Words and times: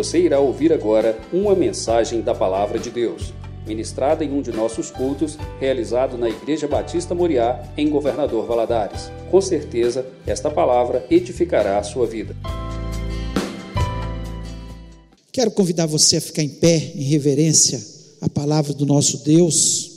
Você 0.00 0.18
irá 0.18 0.40
ouvir 0.40 0.72
agora 0.72 1.20
uma 1.30 1.54
mensagem 1.54 2.22
da 2.22 2.34
Palavra 2.34 2.78
de 2.78 2.88
Deus, 2.88 3.34
ministrada 3.66 4.24
em 4.24 4.32
um 4.32 4.40
de 4.40 4.50
nossos 4.50 4.90
cultos, 4.90 5.36
realizado 5.60 6.16
na 6.16 6.26
Igreja 6.26 6.66
Batista 6.66 7.14
Moriá, 7.14 7.62
em 7.76 7.90
Governador 7.90 8.46
Valadares. 8.46 9.12
Com 9.30 9.42
certeza, 9.42 10.06
esta 10.26 10.50
palavra 10.50 11.04
edificará 11.10 11.76
a 11.76 11.82
sua 11.82 12.06
vida. 12.06 12.34
Quero 15.30 15.50
convidar 15.50 15.84
você 15.84 16.16
a 16.16 16.20
ficar 16.22 16.42
em 16.42 16.48
pé, 16.48 16.92
em 16.94 17.02
reverência 17.02 17.78
à 18.22 18.28
palavra 18.30 18.72
do 18.72 18.86
nosso 18.86 19.22
Deus. 19.22 19.89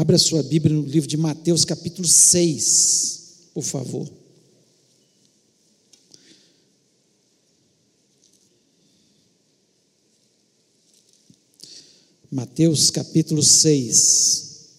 Abra 0.00 0.16
sua 0.16 0.42
Bíblia 0.42 0.74
no 0.74 0.80
livro 0.80 1.06
de 1.06 1.18
Mateus, 1.18 1.62
capítulo 1.62 2.08
6, 2.08 3.50
por 3.52 3.62
favor. 3.62 4.10
Mateus 12.30 12.90
capítulo 12.90 13.42
6. 13.42 14.70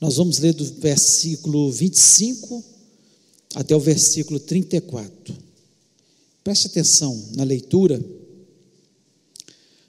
Nós 0.00 0.14
vamos 0.14 0.38
ler 0.38 0.54
do 0.54 0.64
versículo 0.74 1.72
25 1.72 2.64
até 3.56 3.74
o 3.74 3.80
versículo 3.80 4.38
34. 4.38 5.36
Preste 6.44 6.68
atenção 6.68 7.20
na 7.34 7.42
leitura. 7.42 8.00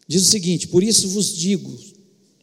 Diz 0.08 0.24
o 0.24 0.32
seguinte: 0.32 0.68
Por 0.68 0.84
isso 0.84 1.08
vos 1.10 1.32
digo, 1.32 1.94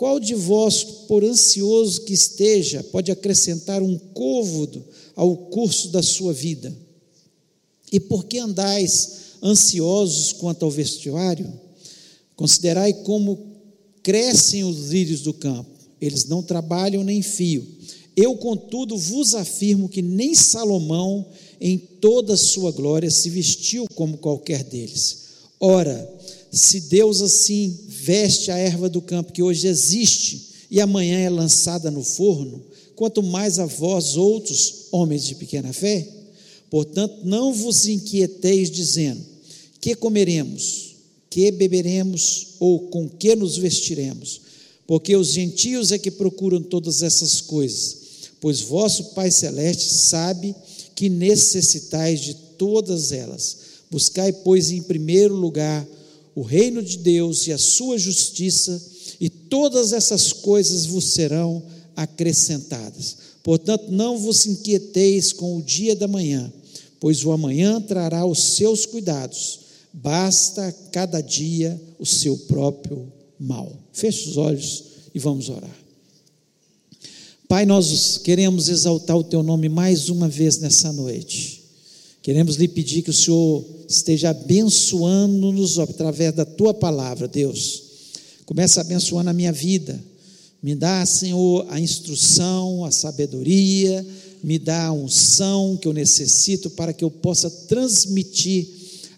Qual 0.00 0.18
de 0.18 0.34
vós, 0.34 0.82
por 0.82 1.22
ansioso 1.22 2.00
que 2.06 2.14
esteja, 2.14 2.82
pode 2.84 3.12
acrescentar 3.12 3.82
um 3.82 3.98
côvodo 3.98 4.82
ao 5.14 5.36
curso 5.36 5.90
da 5.90 6.02
sua 6.02 6.32
vida? 6.32 6.74
E 7.92 8.00
por 8.00 8.24
que 8.24 8.38
andais 8.38 9.36
ansiosos 9.42 10.32
quanto 10.32 10.64
ao 10.64 10.70
vestuário? 10.70 11.52
Considerai 12.34 12.94
como 12.94 13.58
crescem 14.02 14.64
os 14.64 14.88
lírios 14.88 15.20
do 15.20 15.34
campo, 15.34 15.68
eles 16.00 16.24
não 16.24 16.42
trabalham 16.42 17.04
nem 17.04 17.20
fio. 17.20 17.68
Eu, 18.16 18.38
contudo, 18.38 18.96
vos 18.96 19.34
afirmo 19.34 19.86
que 19.86 20.00
nem 20.00 20.34
Salomão, 20.34 21.26
em 21.60 21.76
toda 21.76 22.32
a 22.32 22.38
sua 22.38 22.72
glória, 22.72 23.10
se 23.10 23.28
vestiu 23.28 23.84
como 23.94 24.16
qualquer 24.16 24.64
deles. 24.64 25.24
Ora, 25.60 26.10
se 26.50 26.80
Deus 26.80 27.20
assim 27.20 27.78
veste 27.86 28.50
a 28.50 28.56
erva 28.56 28.88
do 28.88 29.00
campo 29.00 29.32
que 29.32 29.42
hoje 29.42 29.68
existe 29.68 30.50
e 30.70 30.80
amanhã 30.80 31.18
é 31.18 31.30
lançada 31.30 31.90
no 31.90 32.02
forno, 32.02 32.62
quanto 32.96 33.22
mais 33.22 33.58
a 33.58 33.66
vós 33.66 34.16
outros, 34.16 34.86
homens 34.90 35.24
de 35.24 35.34
pequena 35.34 35.72
fé? 35.72 36.06
Portanto, 36.68 37.20
não 37.24 37.52
vos 37.52 37.86
inquieteis 37.86 38.70
dizendo: 38.70 39.20
que 39.80 39.94
comeremos, 39.94 40.96
que 41.28 41.50
beberemos 41.50 42.48
ou 42.58 42.88
com 42.88 43.08
que 43.08 43.34
nos 43.34 43.56
vestiremos? 43.56 44.40
Porque 44.86 45.14
os 45.14 45.28
gentios 45.28 45.92
é 45.92 45.98
que 45.98 46.10
procuram 46.10 46.60
todas 46.62 47.02
essas 47.02 47.40
coisas, 47.40 47.96
pois 48.40 48.60
vosso 48.60 49.14
Pai 49.14 49.30
celeste 49.30 49.92
sabe 49.92 50.54
que 50.94 51.08
necessitais 51.08 52.20
de 52.20 52.34
todas 52.34 53.12
elas. 53.12 53.56
Buscai, 53.90 54.32
pois, 54.32 54.70
em 54.70 54.82
primeiro 54.82 55.34
lugar 55.34 55.86
o 56.40 56.42
reino 56.42 56.82
de 56.82 56.96
Deus 56.96 57.46
e 57.46 57.52
a 57.52 57.58
sua 57.58 57.98
justiça, 57.98 58.82
e 59.20 59.28
todas 59.28 59.92
essas 59.92 60.32
coisas 60.32 60.86
vos 60.86 61.04
serão 61.04 61.62
acrescentadas. 61.94 63.18
Portanto, 63.42 63.90
não 63.90 64.16
vos 64.16 64.46
inquieteis 64.46 65.34
com 65.34 65.58
o 65.58 65.62
dia 65.62 65.94
da 65.94 66.08
manhã, 66.08 66.50
pois 66.98 67.22
o 67.26 67.30
amanhã 67.30 67.78
trará 67.78 68.24
os 68.24 68.54
seus 68.54 68.86
cuidados. 68.86 69.60
Basta 69.92 70.74
cada 70.90 71.20
dia 71.20 71.78
o 71.98 72.06
seu 72.06 72.38
próprio 72.38 73.12
mal. 73.38 73.70
Feche 73.92 74.30
os 74.30 74.38
olhos 74.38 74.84
e 75.14 75.18
vamos 75.18 75.50
orar. 75.50 75.76
Pai, 77.46 77.66
nós 77.66 78.16
queremos 78.16 78.70
exaltar 78.70 79.18
o 79.18 79.24
teu 79.24 79.42
nome 79.42 79.68
mais 79.68 80.08
uma 80.08 80.26
vez 80.26 80.56
nessa 80.56 80.90
noite. 80.90 81.64
Queremos 82.22 82.56
lhe 82.56 82.66
pedir 82.66 83.02
que 83.02 83.10
o 83.10 83.14
Senhor 83.14 83.62
esteja 83.90 84.30
abençoando-nos 84.30 85.80
através 85.80 86.32
da 86.32 86.44
tua 86.44 86.72
palavra, 86.72 87.26
Deus. 87.26 87.82
Começa 88.46 88.80
abençoando 88.80 89.30
a 89.30 89.32
minha 89.32 89.52
vida. 89.52 90.00
Me 90.62 90.76
dá, 90.76 91.04
Senhor, 91.04 91.66
a 91.68 91.80
instrução, 91.80 92.84
a 92.84 92.92
sabedoria, 92.92 94.06
me 94.44 94.58
dá 94.58 94.86
a 94.86 94.92
unção 94.92 95.76
que 95.76 95.88
eu 95.88 95.92
necessito 95.92 96.70
para 96.70 96.92
que 96.92 97.02
eu 97.02 97.10
possa 97.10 97.50
transmitir 97.50 98.68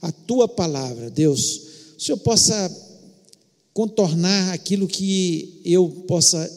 a 0.01 0.11
tua 0.11 0.49
palavra, 0.49 1.11
Deus. 1.11 1.61
O 1.99 2.01
Senhor 2.01 2.19
possa 2.19 2.71
contornar 3.75 4.53
aquilo 4.53 4.89
que 4.89 5.61
eu 5.65 5.89
possa 6.09 6.51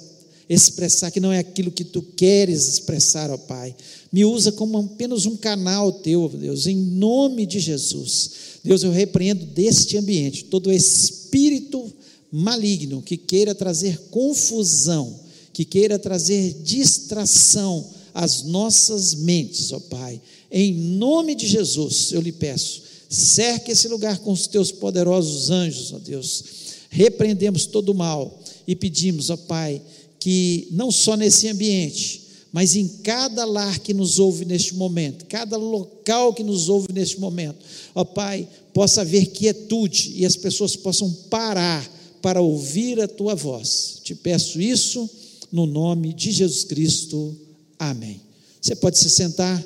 expressar, 0.49 1.11
que 1.11 1.19
não 1.19 1.31
é 1.31 1.39
aquilo 1.39 1.71
que 1.71 1.83
tu 1.83 2.01
queres 2.01 2.67
expressar, 2.67 3.31
ó 3.31 3.37
Pai. 3.37 3.75
Me 4.11 4.23
usa 4.23 4.51
como 4.51 4.77
apenas 4.77 5.25
um 5.25 5.35
canal 5.35 5.91
teu, 5.91 6.29
Deus, 6.29 6.67
em 6.67 6.75
nome 6.75 7.45
de 7.45 7.59
Jesus. 7.59 8.31
Deus, 8.63 8.83
eu 8.83 8.91
repreendo 8.91 9.45
deste 9.45 9.97
ambiente 9.97 10.45
todo 10.45 10.71
espírito 10.71 11.91
maligno 12.31 13.01
que 13.01 13.17
queira 13.17 13.55
trazer 13.55 13.97
confusão, 14.09 15.19
que 15.53 15.65
queira 15.65 15.97
trazer 15.97 16.61
distração 16.63 17.87
às 18.13 18.43
nossas 18.43 19.15
mentes, 19.15 19.71
ó 19.71 19.79
Pai. 19.79 20.21
Em 20.51 20.73
nome 20.73 21.35
de 21.35 21.47
Jesus, 21.47 22.11
eu 22.11 22.21
lhe 22.21 22.31
peço, 22.31 22.83
cerque 23.09 23.71
esse 23.71 23.87
lugar 23.87 24.19
com 24.19 24.31
os 24.31 24.47
teus 24.47 24.71
poderosos 24.71 25.49
anjos, 25.49 25.91
ó 25.93 25.99
Deus. 25.99 26.43
Repreendemos 26.89 27.65
todo 27.65 27.89
o 27.89 27.95
mal 27.95 28.41
e 28.67 28.75
pedimos, 28.75 29.29
ó 29.29 29.37
Pai, 29.37 29.81
que 30.25 30.69
não 30.71 30.91
só 30.91 31.15
nesse 31.15 31.47
ambiente, 31.47 32.19
mas 32.51 32.75
em 32.75 32.87
cada 32.87 33.45
lar 33.45 33.77
que 33.77 33.93
nos 33.93 34.17
ouve 34.17 34.43
neste 34.43 34.73
momento, 34.73 35.23
cada 35.25 35.55
local 35.55 36.33
que 36.33 36.43
nos 36.43 36.67
ouve 36.67 36.87
neste 36.91 37.19
momento, 37.19 37.63
ó 37.93 38.03
Pai, 38.03 38.49
possa 38.73 39.01
haver 39.01 39.27
quietude 39.27 40.13
e 40.15 40.25
as 40.25 40.35
pessoas 40.35 40.75
possam 40.75 41.13
parar 41.29 41.87
para 42.23 42.41
ouvir 42.41 42.99
a 42.99 43.07
tua 43.07 43.35
voz. 43.35 43.99
Te 44.03 44.15
peço 44.15 44.59
isso 44.59 45.07
no 45.51 45.67
nome 45.67 46.11
de 46.11 46.31
Jesus 46.31 46.63
Cristo. 46.63 47.37
Amém. 47.77 48.19
Você 48.59 48.75
pode 48.75 48.97
se 48.97 49.11
sentar. 49.11 49.63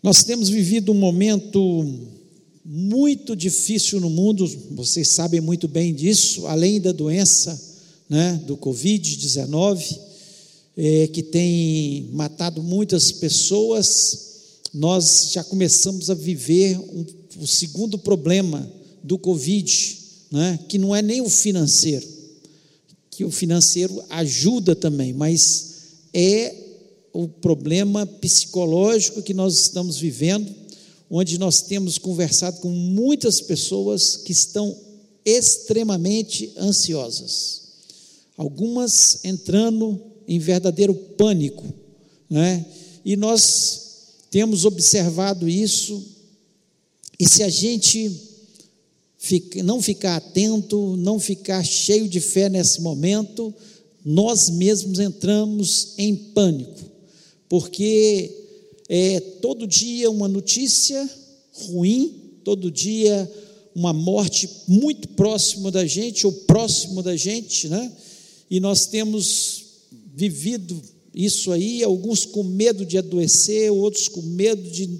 Nós 0.00 0.22
temos 0.22 0.48
vivido 0.48 0.92
um 0.92 0.94
momento 0.94 1.84
muito 2.64 3.34
difícil 3.34 4.00
no 4.00 4.10
mundo, 4.10 4.46
vocês 4.72 5.08
sabem 5.08 5.40
muito 5.40 5.66
bem 5.66 5.94
disso, 5.94 6.46
além 6.46 6.80
da 6.80 6.92
doença 6.92 7.58
né, 8.08 8.40
do 8.46 8.56
Covid-19, 8.56 9.98
é, 10.76 11.06
que 11.08 11.22
tem 11.22 12.08
matado 12.12 12.62
muitas 12.62 13.12
pessoas, 13.12 14.28
nós 14.72 15.30
já 15.32 15.42
começamos 15.42 16.10
a 16.10 16.14
viver 16.14 16.78
um, 16.78 17.04
o 17.40 17.46
segundo 17.46 17.98
problema 17.98 18.70
do 19.02 19.18
Covid, 19.18 19.98
né, 20.30 20.58
que 20.68 20.78
não 20.78 20.94
é 20.94 21.00
nem 21.00 21.20
o 21.20 21.30
financeiro, 21.30 22.06
que 23.10 23.24
o 23.24 23.30
financeiro 23.30 24.02
ajuda 24.10 24.76
também, 24.76 25.12
mas 25.12 25.70
é 26.12 26.54
o 27.12 27.26
problema 27.26 28.06
psicológico 28.06 29.22
que 29.22 29.34
nós 29.34 29.58
estamos 29.58 29.98
vivendo, 29.98 30.59
onde 31.10 31.38
nós 31.38 31.60
temos 31.62 31.98
conversado 31.98 32.60
com 32.60 32.70
muitas 32.70 33.40
pessoas 33.40 34.16
que 34.16 34.30
estão 34.30 34.76
extremamente 35.24 36.52
ansiosas. 36.56 37.62
Algumas 38.36 39.24
entrando 39.24 40.00
em 40.26 40.38
verdadeiro 40.38 40.94
pânico, 40.94 41.64
né? 42.28 42.64
E 43.04 43.16
nós 43.16 43.88
temos 44.30 44.64
observado 44.64 45.48
isso, 45.48 46.00
e 47.18 47.28
se 47.28 47.42
a 47.42 47.48
gente 47.48 48.28
não 49.64 49.82
ficar 49.82 50.16
atento, 50.16 50.96
não 50.96 51.18
ficar 51.18 51.64
cheio 51.64 52.08
de 52.08 52.20
fé 52.20 52.48
nesse 52.48 52.80
momento, 52.80 53.52
nós 54.04 54.48
mesmos 54.48 54.98
entramos 54.98 55.94
em 55.98 56.14
pânico, 56.14 56.80
porque 57.48 58.39
é 58.92 59.20
todo 59.20 59.68
dia 59.68 60.10
uma 60.10 60.26
notícia 60.26 61.08
ruim, 61.52 62.12
todo 62.42 62.72
dia 62.72 63.30
uma 63.72 63.92
morte 63.92 64.50
muito 64.66 65.06
próximo 65.10 65.70
da 65.70 65.86
gente 65.86 66.26
ou 66.26 66.32
próximo 66.32 67.00
da 67.00 67.14
gente, 67.14 67.68
né? 67.68 67.92
E 68.50 68.58
nós 68.58 68.86
temos 68.86 69.62
vivido 70.12 70.82
isso 71.14 71.52
aí, 71.52 71.84
alguns 71.84 72.26
com 72.26 72.42
medo 72.42 72.84
de 72.84 72.98
adoecer, 72.98 73.70
outros 73.70 74.08
com 74.08 74.22
medo 74.22 74.68
de 74.68 74.90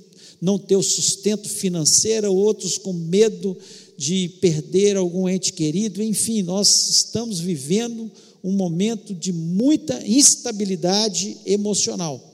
não 0.40 0.56
ter 0.56 0.76
o 0.76 0.82
sustento 0.84 1.48
financeiro, 1.48 2.32
outros 2.32 2.78
com 2.78 2.92
medo 2.92 3.56
de 3.98 4.28
perder 4.40 4.96
algum 4.96 5.28
ente 5.28 5.52
querido, 5.52 6.00
enfim, 6.00 6.42
nós 6.42 6.90
estamos 6.90 7.40
vivendo 7.40 8.08
um 8.42 8.52
momento 8.52 9.12
de 9.12 9.32
muita 9.32 10.00
instabilidade 10.06 11.36
emocional. 11.44 12.29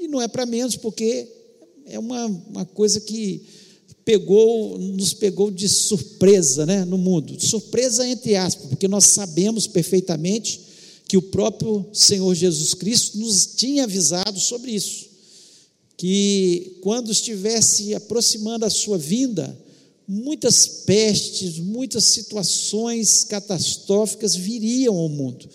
E 0.00 0.08
não 0.08 0.20
é 0.20 0.26
para 0.26 0.46
menos, 0.46 0.76
porque 0.76 1.28
é 1.84 1.98
uma, 1.98 2.26
uma 2.26 2.64
coisa 2.64 3.00
que 3.00 3.42
pegou, 4.04 4.78
nos 4.78 5.12
pegou 5.12 5.50
de 5.50 5.68
surpresa 5.68 6.64
né, 6.64 6.84
no 6.84 6.96
mundo. 6.96 7.38
Surpresa 7.38 8.08
entre 8.08 8.34
aspas, 8.34 8.66
porque 8.68 8.88
nós 8.88 9.04
sabemos 9.04 9.66
perfeitamente 9.66 10.60
que 11.06 11.16
o 11.16 11.22
próprio 11.22 11.86
Senhor 11.92 12.34
Jesus 12.34 12.72
Cristo 12.72 13.18
nos 13.18 13.46
tinha 13.56 13.84
avisado 13.84 14.40
sobre 14.40 14.70
isso. 14.70 15.10
Que 15.96 16.78
quando 16.80 17.12
estivesse 17.12 17.94
aproximando 17.94 18.64
a 18.64 18.70
sua 18.70 18.96
vinda, 18.96 19.56
muitas 20.08 20.66
pestes, 20.66 21.58
muitas 21.58 22.04
situações 22.04 23.22
catastróficas 23.24 24.34
viriam 24.34 24.96
ao 24.96 25.08
mundo. 25.08 25.48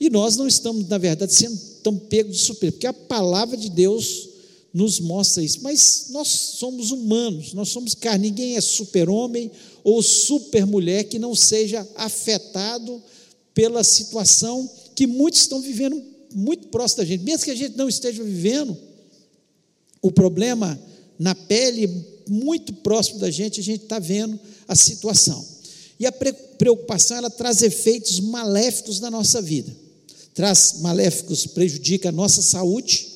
E 0.00 0.10
nós 0.10 0.36
não 0.36 0.46
estamos, 0.46 0.88
na 0.88 0.98
verdade, 0.98 1.32
sendo 1.32 1.58
tão 1.86 1.96
pegos 1.96 2.36
de 2.36 2.42
surpresa, 2.42 2.72
porque 2.72 2.86
a 2.88 2.92
palavra 2.92 3.56
de 3.56 3.70
Deus 3.70 4.28
nos 4.74 4.98
mostra 4.98 5.40
isso. 5.40 5.60
Mas 5.62 6.06
nós 6.10 6.26
somos 6.26 6.90
humanos, 6.90 7.52
nós 7.52 7.68
somos 7.68 7.94
carne, 7.94 8.28
ninguém 8.28 8.56
é 8.56 8.60
super-homem 8.60 9.52
ou 9.84 10.02
super-mulher 10.02 11.04
que 11.04 11.16
não 11.16 11.32
seja 11.32 11.86
afetado 11.94 13.00
pela 13.54 13.84
situação 13.84 14.68
que 14.96 15.06
muitos 15.06 15.42
estão 15.42 15.60
vivendo 15.60 16.02
muito 16.34 16.66
próximo 16.66 16.98
da 16.98 17.04
gente, 17.04 17.22
mesmo 17.22 17.44
que 17.44 17.52
a 17.52 17.54
gente 17.54 17.76
não 17.76 17.88
esteja 17.88 18.24
vivendo, 18.24 18.76
o 20.02 20.10
problema 20.10 20.78
na 21.16 21.36
pele 21.36 21.88
muito 22.28 22.72
próximo 22.74 23.20
da 23.20 23.30
gente, 23.30 23.60
a 23.60 23.62
gente 23.62 23.84
está 23.84 24.00
vendo 24.00 24.40
a 24.66 24.74
situação. 24.74 25.46
E 26.00 26.04
a 26.04 26.12
preocupação, 26.12 27.16
ela 27.16 27.30
traz 27.30 27.62
efeitos 27.62 28.18
maléficos 28.18 28.98
na 28.98 29.08
nossa 29.08 29.40
vida. 29.40 29.85
Traz 30.36 30.80
maléficos, 30.80 31.46
prejudica 31.46 32.10
a 32.10 32.12
nossa 32.12 32.42
saúde. 32.42 33.08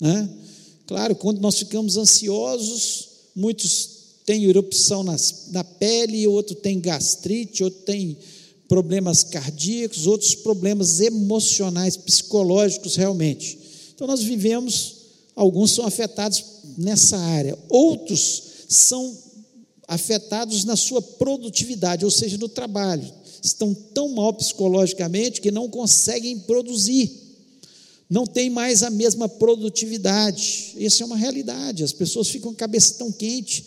Né? 0.00 0.28
Claro, 0.86 1.14
quando 1.14 1.42
nós 1.42 1.58
ficamos 1.58 1.98
ansiosos, 1.98 3.08
muitos 3.36 3.98
têm 4.24 4.44
erupção 4.44 5.04
nas, 5.04 5.48
na 5.52 5.62
pele, 5.62 6.26
outro 6.26 6.54
tem 6.54 6.80
gastrite, 6.80 7.62
outro 7.62 7.80
tem 7.80 8.16
problemas 8.66 9.22
cardíacos, 9.22 10.06
outros 10.06 10.34
problemas 10.34 11.00
emocionais, 11.00 11.98
psicológicos 11.98 12.96
realmente. 12.96 13.58
Então 13.94 14.06
nós 14.06 14.22
vivemos, 14.22 14.96
alguns 15.36 15.72
são 15.72 15.84
afetados 15.84 16.42
nessa 16.78 17.18
área, 17.18 17.58
outros 17.68 18.42
são 18.70 19.14
afetados 19.86 20.64
na 20.64 20.76
sua 20.76 21.02
produtividade, 21.02 22.06
ou 22.06 22.10
seja, 22.10 22.38
no 22.38 22.48
trabalho. 22.48 23.17
Estão 23.42 23.74
tão 23.74 24.08
mal 24.10 24.32
psicologicamente 24.34 25.40
que 25.40 25.50
não 25.50 25.68
conseguem 25.68 26.38
produzir, 26.38 27.10
não 28.08 28.26
tem 28.26 28.48
mais 28.48 28.82
a 28.82 28.90
mesma 28.90 29.28
produtividade. 29.28 30.74
Isso 30.76 31.02
é 31.02 31.06
uma 31.06 31.16
realidade. 31.16 31.84
As 31.84 31.92
pessoas 31.92 32.28
ficam 32.28 32.50
com 32.50 32.54
a 32.54 32.58
cabeça 32.58 32.94
tão 32.94 33.12
quente, 33.12 33.64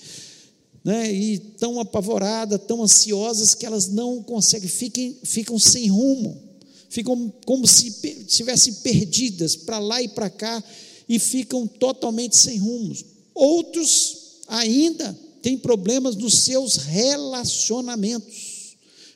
né, 0.83 1.13
e 1.13 1.38
tão 1.38 1.79
apavoradas, 1.79 2.59
tão 2.68 2.81
ansiosas 2.83 3.53
que 3.53 3.65
elas 3.65 3.88
não 3.88 4.23
conseguem, 4.23 4.68
ficam, 4.68 5.15
ficam 5.23 5.59
sem 5.59 5.88
rumo, 5.88 6.41
ficam 6.89 7.31
como 7.45 7.67
se 7.67 7.88
estivessem 8.27 8.74
perdidas 8.75 9.56
para 9.56 9.77
lá 9.77 10.01
e 10.01 10.07
para 10.07 10.29
cá 10.29 10.63
e 11.07 11.19
ficam 11.19 11.67
totalmente 11.67 12.35
sem 12.35 12.57
rumos. 12.57 13.06
Outros 13.35 14.17
ainda 14.47 15.17
têm 15.41 15.57
problemas 15.57 16.15
nos 16.15 16.39
seus 16.44 16.77
relacionamentos. 16.77 18.50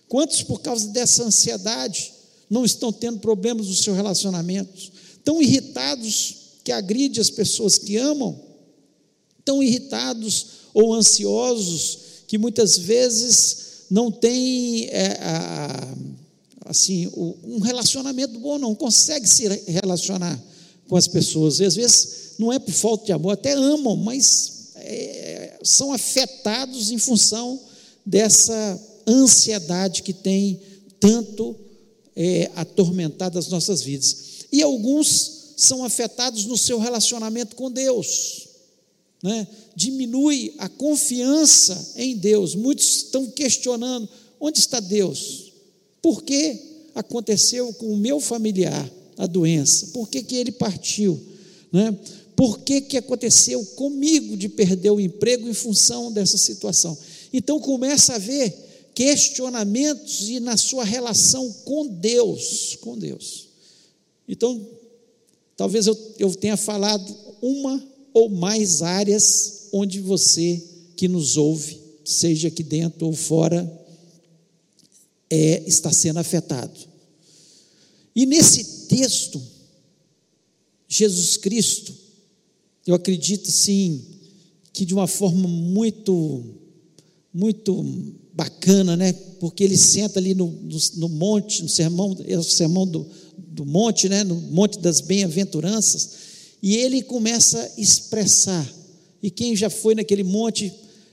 Quantos, 0.07 0.44
por 0.44 0.62
causa 0.62 0.88
dessa 0.90 1.24
ansiedade, 1.24 2.13
não 2.50 2.63
estão 2.63 2.92
tendo 2.92 3.19
problemas 3.19 3.68
nos 3.68 3.80
seus 3.80 3.96
relacionamentos? 3.96 4.92
Tão 5.24 5.42
irritados 5.42 6.36
que 6.63 6.72
agride 6.72 7.19
as 7.19 7.30
pessoas 7.30 7.78
que 7.78 7.98
amam, 7.98 8.40
tão 9.44 9.62
irritados 9.62 10.48
ou 10.74 10.94
ansiosos 10.94 12.00
que 12.28 12.38
muitas 12.38 12.78
vezes 12.78 13.86
não 13.90 14.12
têm 14.12 14.86
é, 14.86 15.19
a, 15.22 15.96
assim 16.66 17.10
um 17.44 17.60
relacionamento 17.60 18.40
bom, 18.40 18.58
não 18.58 18.74
consegue 18.74 19.28
se 19.28 19.48
relacionar 19.68 20.42
com 20.88 20.96
as 20.96 21.08
pessoas. 21.08 21.60
E 21.60 21.66
às 21.66 21.75
vezes 21.75 22.34
não 22.38 22.51
é 22.51 22.60
por 22.60 22.74
falta 22.74 23.06
de 23.06 23.12
amor, 23.12 23.31
até 23.31 23.54
amam, 23.54 23.96
mas 23.96 24.72
é, 24.75 25.60
são 25.63 25.94
afetados 25.94 26.92
em 26.92 26.98
função 26.98 27.60
dessa 28.06 28.80
ansiedade 29.07 30.04
que 30.04 30.13
tem 30.13 30.60
tanto 31.00 31.56
é, 32.16 32.52
atormentado 32.56 33.38
as 33.38 33.48
nossas 33.48 33.81
vidas. 33.81 34.46
E 34.52 34.62
alguns 34.62 35.54
são 35.57 35.84
afetados 35.84 36.46
no 36.46 36.57
seu 36.57 36.80
relacionamento 36.80 37.56
com 37.56 37.72
Deus. 37.72 38.48
Né? 39.24 39.48
Diminui 39.75 40.54
a 40.57 40.69
confiança 40.69 41.94
em 41.96 42.16
Deus. 42.16 42.56
Muitos 42.56 42.98
estão 42.98 43.28
questionando: 43.28 44.07
onde 44.40 44.60
está 44.60 44.80
Deus? 44.80 45.54
Por 46.01 46.24
que 46.24 46.60
aconteceu 46.94 47.74
com 47.74 47.94
o 47.94 47.98
meu 47.98 48.19
familiar? 48.19 48.90
a 49.18 49.25
doença? 49.25 49.88
Por 49.88 50.10
que, 50.10 50.22
que 50.22 50.36
ele 50.36 50.51
partiu? 50.51 51.19
Né? 51.72 51.96
Por 52.36 52.60
que, 52.60 52.81
que 52.81 52.98
aconteceu 52.98 53.63
comigo 53.75 54.36
de 54.36 54.50
perder 54.50 54.92
o 54.92 55.00
emprego 55.00 55.48
em 55.48 55.54
função 55.54 56.12
dessa 56.12 56.38
situação? 56.38 56.98
Então 57.31 57.60
começa 57.60 58.13
a 58.13 58.16
haver 58.16 58.54
questionamentos 58.96 60.30
e 60.30 60.40
na 60.40 60.56
sua 60.56 60.86
relação 60.86 61.52
com 61.66 61.86
Deus, 61.86 62.78
com 62.80 62.98
Deus. 62.98 63.50
Então, 64.28 64.66
talvez 65.58 65.86
eu, 65.86 66.16
eu 66.18 66.34
tenha 66.34 66.58
falado 66.58 67.16
uma 67.42 67.86
ou 68.14 68.30
mais 68.30 68.82
áreas 68.82 69.68
onde 69.74 70.00
você 70.00 70.64
que 70.96 71.08
nos 71.08 71.36
ouve, 71.36 71.78
seja 72.06 72.48
aqui 72.48 72.64
dentro 72.64 73.06
ou 73.06 73.14
fora, 73.14 73.70
é, 75.30 75.64
está 75.68 75.92
sendo 75.92 76.18
afetado. 76.18 76.80
E 78.16 78.25
nesse 78.25 78.88
texto, 78.88 79.42
Jesus 80.88 81.36
Cristo, 81.36 81.94
eu 82.88 82.96
acredito 82.96 83.52
sim, 83.52 84.06
que 84.72 84.86
de 84.86 84.94
uma 84.94 85.08
forma 85.08 85.48
muito, 85.48 86.44
muito 87.36 87.84
bacana, 88.34 88.96
né? 88.96 89.12
Porque 89.42 89.62
ele 89.62 89.75
senta 89.75 90.20
ali 90.20 90.34
no, 90.34 90.48
no, 90.48 90.77
no 90.96 91.10
monte, 91.10 91.62
no 91.62 91.68
sermão, 91.68 92.15
é 92.25 92.38
o 92.38 92.44
sermão 92.44 92.88
do, 92.88 93.06
do 93.38 93.65
monte, 93.65 94.08
né? 94.08 94.24
No 94.24 94.36
monte 94.36 94.80
das 94.80 95.01
bem-aventuranças, 95.01 96.12
e 96.63 96.77
ele 96.77 97.01
começa 97.01 97.60
a 97.60 97.82
expressar. 97.82 98.65
E 99.22 99.30
quem 99.30 99.54
já 99.54 99.70
foi 99.70 99.96
naquele 99.96 100.24
monte, 100.24 100.72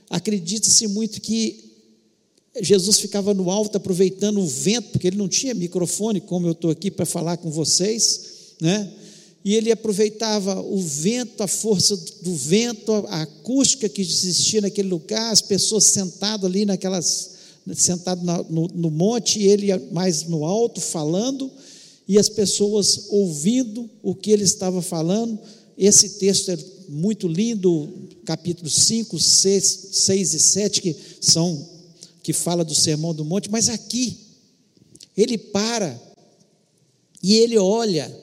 acredita-se 0.09 0.87
muito 0.87 1.19
que 1.19 1.73
Jesus 2.61 2.99
ficava 2.99 3.33
no 3.33 3.51
alto 3.51 3.75
aproveitando 3.75 4.39
o 4.39 4.47
vento, 4.47 4.91
porque 4.91 5.07
ele 5.07 5.17
não 5.17 5.27
tinha 5.27 5.53
microfone, 5.53 6.21
como 6.21 6.47
eu 6.47 6.53
estou 6.53 6.71
aqui 6.71 6.89
para 6.89 7.05
falar 7.05 7.35
com 7.35 7.51
vocês, 7.51 8.55
né? 8.61 8.89
E 9.43 9.55
ele 9.55 9.71
aproveitava 9.71 10.61
o 10.61 10.79
vento, 10.79 11.43
a 11.43 11.47
força 11.47 11.97
do 12.21 12.33
vento, 12.33 12.91
a 13.09 13.23
acústica 13.23 13.89
que 13.89 14.01
existia 14.01 14.61
naquele 14.61 14.87
lugar, 14.87 15.31
as 15.31 15.41
pessoas 15.41 15.85
sentadas 15.85 16.49
ali 16.49 16.65
naquelas, 16.65 17.31
sentado 17.75 18.23
no, 18.49 18.67
no 18.69 18.89
monte, 18.89 19.39
e 19.39 19.47
ele 19.47 19.67
mais 19.91 20.23
no 20.23 20.45
alto 20.45 20.79
falando, 20.79 21.51
e 22.07 22.17
as 22.17 22.29
pessoas 22.29 23.07
ouvindo 23.09 23.89
o 24.01 24.15
que 24.15 24.31
ele 24.31 24.43
estava 24.43 24.81
falando. 24.81 25.37
Esse 25.77 26.11
texto 26.11 26.49
é 26.49 26.57
muito 26.87 27.27
lindo, 27.27 27.89
capítulo 28.23 28.69
5, 28.69 29.19
6, 29.19 29.87
6 29.91 30.33
e 30.33 30.39
7, 30.39 30.81
que 30.81 30.95
são 31.19 31.73
que 32.21 32.31
fala 32.31 32.63
do 32.63 32.73
Sermão 32.73 33.13
do 33.13 33.25
Monte, 33.25 33.51
mas 33.51 33.67
aqui 33.67 34.17
ele 35.15 35.37
para 35.37 36.01
e 37.21 37.35
ele 37.35 37.57
olha 37.57 38.22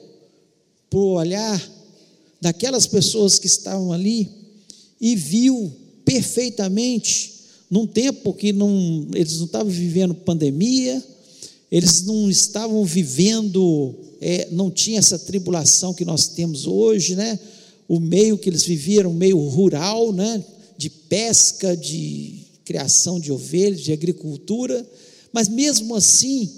para 0.91 0.99
o 0.99 1.13
olhar 1.13 1.71
daquelas 2.41 2.85
pessoas 2.85 3.39
que 3.39 3.47
estavam 3.47 3.93
ali 3.93 4.29
e 4.99 5.15
viu 5.15 5.71
perfeitamente 6.03 7.31
num 7.69 7.87
tempo 7.87 8.33
que 8.33 8.51
não, 8.51 9.07
eles 9.15 9.37
não 9.37 9.45
estavam 9.45 9.71
vivendo 9.71 10.13
pandemia, 10.13 11.01
eles 11.71 12.03
não 12.03 12.29
estavam 12.29 12.83
vivendo, 12.83 13.95
é, 14.19 14.49
não 14.51 14.69
tinha 14.69 14.99
essa 14.99 15.17
tribulação 15.17 15.93
que 15.93 16.03
nós 16.03 16.27
temos 16.27 16.67
hoje, 16.67 17.15
né? 17.15 17.39
O 17.87 17.97
meio 17.97 18.37
que 18.37 18.49
eles 18.49 18.65
viviam, 18.65 19.13
meio 19.13 19.39
rural, 19.47 20.11
né? 20.11 20.43
De 20.77 20.89
pesca, 20.89 21.77
de 21.77 22.39
criação 22.65 23.17
de 23.17 23.31
ovelhas, 23.31 23.79
de 23.79 23.93
agricultura, 23.93 24.85
mas 25.31 25.47
mesmo 25.47 25.95
assim 25.95 26.51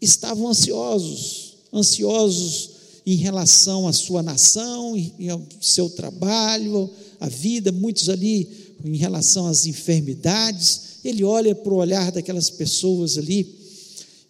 estavam 0.00 0.48
ansiosos, 0.48 1.54
ansiosos 1.72 2.69
em 3.06 3.16
relação 3.16 3.88
à 3.88 3.92
sua 3.92 4.22
nação, 4.22 4.94
ao 5.30 5.42
seu 5.60 5.88
trabalho, 5.90 6.90
a 7.18 7.28
vida, 7.28 7.72
muitos 7.72 8.08
ali 8.08 8.48
em 8.84 8.96
relação 8.96 9.46
às 9.46 9.66
enfermidades. 9.66 10.98
Ele 11.04 11.24
olha 11.24 11.54
para 11.54 11.72
o 11.72 11.76
olhar 11.76 12.12
daquelas 12.12 12.50
pessoas 12.50 13.18
ali 13.18 13.54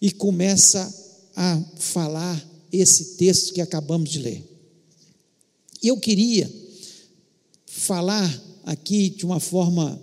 e 0.01 0.11
começa 0.11 0.93
a 1.35 1.61
falar 1.77 2.49
esse 2.71 3.15
texto 3.15 3.53
que 3.53 3.61
acabamos 3.61 4.09
de 4.09 4.19
ler. 4.19 4.43
Eu 5.83 5.97
queria 5.97 6.51
falar 7.65 8.43
aqui 8.63 9.09
de 9.09 9.25
uma 9.25 9.39
forma 9.39 9.99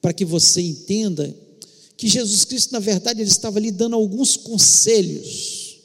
para 0.00 0.12
que 0.12 0.24
você 0.24 0.60
entenda 0.62 1.34
que 1.96 2.08
Jesus 2.08 2.44
Cristo, 2.44 2.72
na 2.72 2.78
verdade, 2.78 3.20
ele 3.20 3.30
estava 3.30 3.60
lhe 3.60 3.70
dando 3.70 3.94
alguns 3.94 4.36
conselhos 4.36 5.80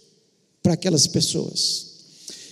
para 0.64 0.74
aquelas 0.74 1.06
pessoas. 1.08 1.95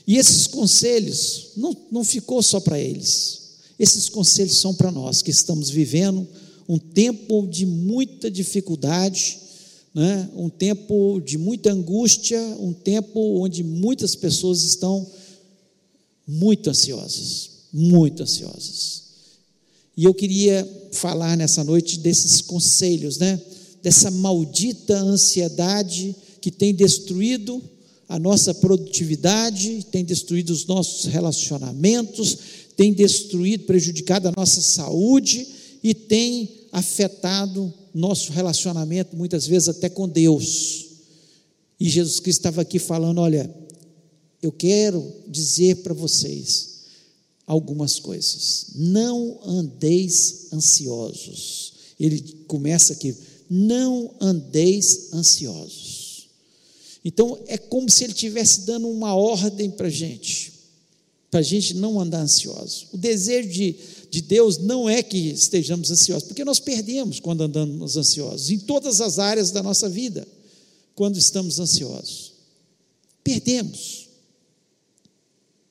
E 0.06 0.18
esses 0.18 0.48
conselhos 0.48 1.52
não, 1.56 1.76
não 1.92 2.04
ficou 2.04 2.42
só 2.44 2.60
para 2.60 2.80
eles. 2.80 3.42
Esses 3.80 4.10
conselhos 4.10 4.58
são 4.58 4.74
para 4.74 4.92
nós 4.92 5.22
que 5.22 5.32
estamos 5.32 5.70
vivendo 5.70 6.28
um 6.68 6.78
tempo 6.78 7.48
de 7.48 7.66
muita 7.66 8.30
dificuldade, 8.30 9.40
né? 9.94 10.30
um 10.36 10.50
tempo 10.50 11.22
de 11.22 11.38
muita 11.38 11.72
angústia, 11.72 12.40
um 12.60 12.74
tempo 12.74 13.20
onde 13.42 13.64
muitas 13.64 14.16
pessoas 14.16 14.64
estão 14.64 15.06
muito 16.28 16.70
ansiosas, 16.70 17.50
muito 17.72 18.24
ansiosas. 18.24 19.04
E 19.96 20.06
eu 20.06 20.14
queria 20.14 20.68
falar 20.92 21.38
nessa 21.38 21.64
noite 21.64 22.00
desses 22.00 22.42
conselhos, 22.42 23.18
né? 23.18 23.40
Dessa 23.84 24.10
maldita 24.10 24.98
ansiedade 24.98 26.16
que 26.42 26.50
tem 26.50 26.74
destruído 26.74 27.62
a 28.08 28.20
nossa 28.20 28.54
produtividade, 28.54 29.86
tem 29.92 30.04
destruído 30.04 30.52
os 30.52 30.66
nossos 30.66 31.06
relacionamentos, 31.06 32.38
tem 32.76 32.94
destruído, 32.94 33.66
prejudicado 33.66 34.28
a 34.28 34.34
nossa 34.36 34.62
saúde 34.62 35.48
e 35.84 35.94
tem 35.94 36.68
afetado 36.72 37.74
nosso 37.94 38.32
relacionamento, 38.32 39.16
muitas 39.16 39.46
vezes 39.46 39.70
até 39.70 39.90
com 39.90 40.08
Deus. 40.08 40.86
E 41.80 41.90
Jesus 41.90 42.20
Cristo 42.20 42.40
estava 42.40 42.62
aqui 42.62 42.80
falando: 42.80 43.20
olha, 43.20 43.54
eu 44.42 44.52
quero 44.52 45.06
dizer 45.28 45.78
para 45.78 45.94
vocês 45.94 46.74
algumas 47.46 48.00
coisas. 48.00 48.68
Não 48.76 49.40
andeis 49.46 50.48
ansiosos. 50.52 51.74
Ele 52.00 52.20
começa 52.48 52.94
aqui: 52.94 53.16
não 53.50 54.16
andeis 54.20 55.14
ansiosos. 55.14 55.83
Então 57.04 57.40
é 57.48 57.58
como 57.58 57.90
se 57.90 58.04
ele 58.04 58.14
estivesse 58.14 58.62
dando 58.62 58.88
uma 58.88 59.16
ordem 59.16 59.70
para 59.70 59.88
a 59.88 59.92
gente, 59.92 60.54
para 61.30 61.40
a 61.42 61.44
gente 61.44 61.74
não 61.74 62.00
andar 62.00 62.22
ansioso. 62.22 62.88
O 62.94 62.98
desejo 62.98 63.50
de 63.50 63.76
de 64.14 64.22
Deus 64.22 64.60
não 64.60 64.88
é 64.88 65.02
que 65.02 65.18
estejamos 65.18 65.90
ansiosos, 65.90 66.28
porque 66.28 66.46
nós 66.46 66.60
perdemos 66.60 67.20
quando 67.20 67.42
andamos 67.42 67.98
ansiosos, 67.98 68.52
em 68.52 68.60
todas 68.60 69.02
as 69.02 69.18
áreas 69.18 69.50
da 69.50 69.64
nossa 69.64 69.90
vida, 69.90 70.28
quando 70.94 71.18
estamos 71.18 71.60
ansiosos. 71.60 72.34
Perdemos. 73.24 74.08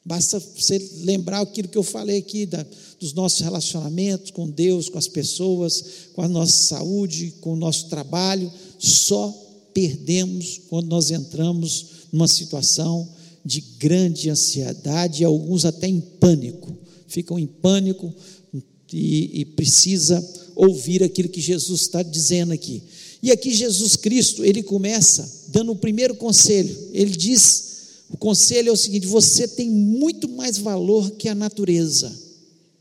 Basta 0.05 0.41
você 0.41 0.77
lembrar 1.05 1.41
aquilo 1.41 1.69
que 1.69 1.79
eu 1.79 1.85
falei 1.85 2.19
aqui, 2.19 2.45
da, 2.45 2.67
dos 2.99 3.13
nossos 3.13 3.39
relacionamentos 3.39 4.33
com 4.33 4.51
Deus, 4.51 4.89
com 4.89 4.99
as 4.99 5.07
pessoas, 5.07 5.85
com 6.13 6.23
a 6.23 6.29
nossa 6.29 6.65
saúde, 6.65 7.35
com 7.41 7.53
o 7.53 7.57
nosso 7.57 7.89
trabalho. 7.89 8.53
Só 8.77 9.33
perdemos 9.73 10.61
quando 10.69 10.89
nós 10.89 11.11
entramos 11.11 11.87
numa 12.13 12.29
situação 12.29 13.09
de 13.45 13.61
grande 13.79 14.31
ansiedade, 14.31 15.25
alguns 15.25 15.65
até 15.65 15.87
em 15.89 16.01
pânico 16.01 16.83
ficam 17.13 17.39
em 17.39 17.47
pânico 17.47 18.13
e, 18.93 19.41
e 19.41 19.45
precisa 19.45 20.27
ouvir 20.57 21.03
aquilo 21.03 21.29
que 21.29 21.41
Jesus 21.41 21.83
está 21.83 22.03
dizendo 22.03 22.53
aqui. 22.53 22.83
E 23.23 23.31
aqui 23.31 23.55
Jesus 23.55 23.95
Cristo, 23.97 24.45
ele 24.45 24.63
começa 24.63 25.49
dando 25.49 25.73
o 25.73 25.77
primeiro 25.77 26.15
conselho. 26.15 26.77
Ele 26.93 27.15
diz: 27.15 27.65
o 28.11 28.17
conselho 28.17 28.71
é 28.71 28.73
o 28.73 28.77
seguinte: 28.77 29.07
você 29.07 29.47
tem 29.47 29.71
muito 29.71 30.29
mais 30.29 30.57
valor 30.57 31.11
que 31.13 31.29
a 31.29 31.35
natureza, 31.35 32.13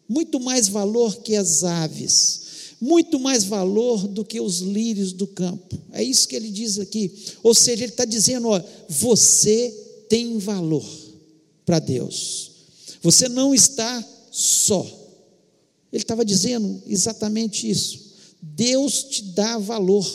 muito 0.07 0.39
mais 0.39 0.67
valor 0.67 1.17
que 1.17 1.35
as 1.35 1.63
aves, 1.63 2.41
muito 2.81 3.19
mais 3.19 3.43
valor 3.43 4.07
do 4.07 4.25
que 4.25 4.41
os 4.41 4.59
lírios 4.59 5.13
do 5.13 5.27
campo. 5.27 5.79
É 5.91 6.03
isso 6.03 6.27
que 6.27 6.35
ele 6.35 6.49
diz 6.49 6.79
aqui. 6.79 7.11
Ou 7.43 7.53
seja, 7.53 7.83
ele 7.83 7.91
está 7.91 8.05
dizendo: 8.05 8.47
ó, 8.47 8.59
você 8.89 9.69
tem 10.09 10.39
valor 10.39 10.83
para 11.63 11.77
Deus. 11.77 12.51
Você 13.03 13.29
não 13.29 13.53
está 13.53 14.03
só. 14.31 14.81
Ele 15.93 16.01
estava 16.01 16.25
dizendo 16.25 16.81
exatamente 16.87 17.69
isso. 17.69 17.99
Deus 18.41 19.03
te 19.03 19.23
dá 19.25 19.59
valor. 19.59 20.05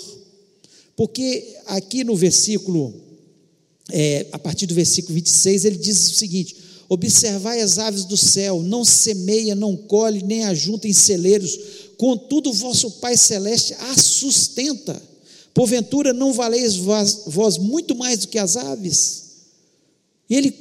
Porque 0.96 1.56
aqui 1.66 2.02
no 2.02 2.16
versículo, 2.16 2.94
é, 3.92 4.26
a 4.32 4.38
partir 4.38 4.66
do 4.66 4.74
versículo 4.74 5.14
26, 5.14 5.64
ele 5.64 5.76
diz 5.76 6.08
o 6.08 6.14
seguinte: 6.14 6.56
Observai 6.88 7.60
as 7.60 7.78
aves 7.78 8.04
do 8.04 8.16
céu, 8.16 8.62
não 8.62 8.84
semeia, 8.84 9.54
não 9.54 9.76
colhe, 9.76 10.22
nem 10.22 10.44
ajunta 10.44 10.86
em 10.86 10.92
celeiros, 10.92 11.58
contudo, 11.96 12.52
vosso 12.52 12.90
Pai 12.92 13.16
Celeste 13.16 13.74
a 13.74 13.98
sustenta. 13.98 15.00
Porventura 15.54 16.12
não 16.12 16.32
valeis 16.32 16.76
vós, 16.76 17.22
vós 17.26 17.56
muito 17.56 17.94
mais 17.94 18.20
do 18.20 18.28
que 18.28 18.38
as 18.38 18.56
aves? 18.56 19.24
E 20.28 20.34
ele 20.34 20.54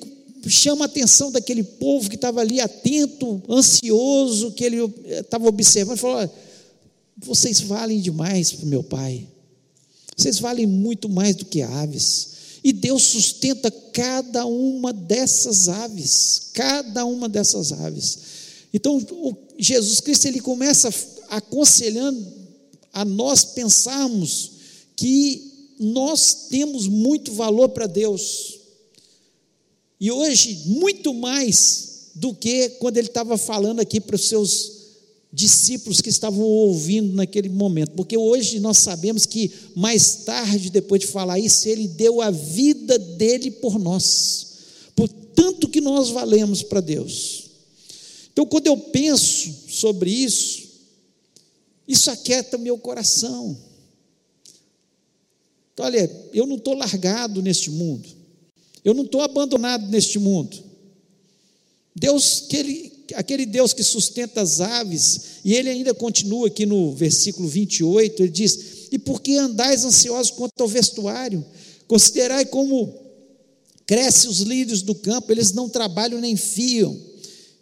chama 0.47 0.85
a 0.85 0.87
atenção 0.87 1.31
daquele 1.31 1.63
povo 1.63 2.09
que 2.09 2.15
estava 2.15 2.39
ali 2.39 2.61
atento, 2.61 3.41
ansioso, 3.49 4.51
que 4.51 4.63
ele 4.63 4.77
estava 5.07 5.47
observando, 5.47 5.97
falou: 5.97 6.29
vocês 7.17 7.59
valem 7.61 7.99
demais 7.99 8.51
para 8.51 8.65
o 8.65 8.69
meu 8.69 8.83
pai, 8.83 9.27
vocês 10.15 10.39
valem 10.39 10.65
muito 10.65 11.09
mais 11.09 11.35
do 11.35 11.45
que 11.45 11.61
aves. 11.61 12.35
E 12.63 12.73
Deus 12.73 13.03
sustenta 13.03 13.69
cada 13.69 14.45
uma 14.47 14.91
dessas 14.91 15.69
aves, 15.69 16.49
cada 16.53 17.05
uma 17.05 17.29
dessas 17.29 17.71
aves. 17.71 18.17
Então, 18.73 18.99
Jesus 19.57 19.99
Cristo 19.99 20.25
ele 20.25 20.39
começa 20.39 20.91
aconselhando 21.29 22.25
a 22.93 23.03
nós 23.03 23.43
pensarmos 23.43 24.51
que 24.95 25.73
nós 25.79 26.47
temos 26.49 26.87
muito 26.87 27.33
valor 27.33 27.69
para 27.69 27.87
Deus. 27.87 28.59
E 29.99 30.11
hoje, 30.11 30.63
muito 30.65 31.13
mais 31.13 32.11
do 32.15 32.33
que 32.33 32.69
quando 32.79 32.97
ele 32.97 33.07
estava 33.07 33.37
falando 33.37 33.79
aqui 33.79 33.99
para 33.99 34.15
os 34.15 34.27
seus 34.27 34.75
discípulos 35.31 35.99
que 35.99 36.09
estavam 36.09 36.45
ouvindo 36.45 37.13
naquele 37.13 37.49
momento, 37.49 37.91
porque 37.91 38.15
hoje 38.15 38.57
nós 38.57 38.77
sabemos 38.77 39.25
que 39.25 39.51
mais 39.75 40.23
tarde, 40.23 40.69
depois 40.69 41.01
de 41.01 41.07
falar 41.07 41.37
isso, 41.37 41.67
ele 41.67 41.89
deu 41.89 42.21
a 42.21 42.31
vida 42.31 42.97
dele 42.97 43.51
por 43.51 43.77
nós, 43.77 44.47
por 44.95 45.09
tanto 45.09 45.67
que 45.67 45.81
nós 45.81 46.09
valemos 46.09 46.63
para 46.63 46.79
Deus. 46.79 47.43
Então, 48.31 48.45
quando 48.45 48.67
eu 48.67 48.77
penso 48.77 49.53
sobre 49.67 50.09
isso, 50.09 50.64
isso 51.87 52.09
aquieta 52.09 52.57
meu 52.57 52.77
coração. 52.77 53.57
Olha, 55.79 56.09
eu 56.33 56.47
não 56.47 56.55
estou 56.55 56.73
largado 56.73 57.41
neste 57.41 57.69
mundo. 57.69 58.07
Eu 58.83 58.93
não 58.93 59.03
estou 59.03 59.21
abandonado 59.21 59.87
neste 59.87 60.17
mundo. 60.17 60.57
Deus, 61.95 62.43
aquele, 62.45 62.93
aquele 63.13 63.45
Deus 63.45 63.73
que 63.73 63.83
sustenta 63.83 64.41
as 64.41 64.61
aves, 64.61 65.39
e 65.43 65.53
ele 65.53 65.69
ainda 65.69 65.93
continua 65.93 66.47
aqui 66.47 66.65
no 66.65 66.93
versículo 66.93 67.47
28, 67.47 68.23
ele 68.23 68.31
diz: 68.31 68.87
E 68.91 68.99
por 68.99 69.21
que 69.21 69.37
andais 69.37 69.83
ansiosos 69.83 70.31
quanto 70.31 70.61
ao 70.61 70.67
vestuário? 70.67 71.43
Considerai 71.87 72.45
como 72.45 72.93
crescem 73.85 74.29
os 74.29 74.39
lírios 74.39 74.81
do 74.81 74.95
campo, 74.95 75.31
eles 75.31 75.51
não 75.51 75.69
trabalham 75.69 76.19
nem 76.19 76.35
fiam. 76.35 76.99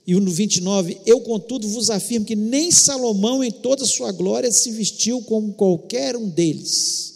E 0.05 0.13
no 0.15 0.31
29, 0.31 0.98
eu 1.05 1.22
contudo 1.22 1.67
vos 1.67 1.89
afirmo 1.89 2.25
que 2.25 2.36
nem 2.36 2.72
Salomão 2.72 3.43
em 3.43 3.51
toda 3.51 3.83
a 3.83 3.88
sua 3.88 4.12
glória 4.12 4.51
se 4.51 4.72
vestiu 4.72 5.22
como 5.22 5.53
qualquer 5.53 6.17
um 6.17 6.29
deles. 6.29 7.13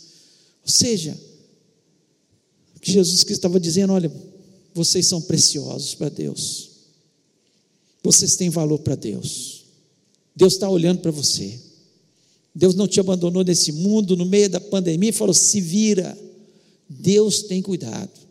Ou 0.63 0.71
seja, 0.71 1.17
Jesus 2.81 3.23
Cristo 3.23 3.39
estava 3.39 3.59
dizendo: 3.59 3.91
olha, 3.91 4.11
vocês 4.73 5.05
são 5.05 5.21
preciosos 5.21 5.95
para 5.95 6.09
Deus, 6.09 6.69
vocês 8.01 8.37
têm 8.37 8.49
valor 8.49 8.79
para 8.79 8.95
Deus, 8.95 9.65
Deus 10.33 10.53
está 10.53 10.69
olhando 10.69 10.99
para 10.99 11.11
você, 11.11 11.59
Deus 12.55 12.73
não 12.73 12.87
te 12.87 12.99
abandonou 12.99 13.43
nesse 13.43 13.73
mundo, 13.73 14.15
no 14.15 14.25
meio 14.25 14.49
da 14.49 14.61
pandemia, 14.61 15.09
e 15.09 15.13
falou: 15.13 15.33
se 15.33 15.59
vira. 15.59 16.17
Deus 16.89 17.43
tem 17.43 17.61
cuidado. 17.61 18.26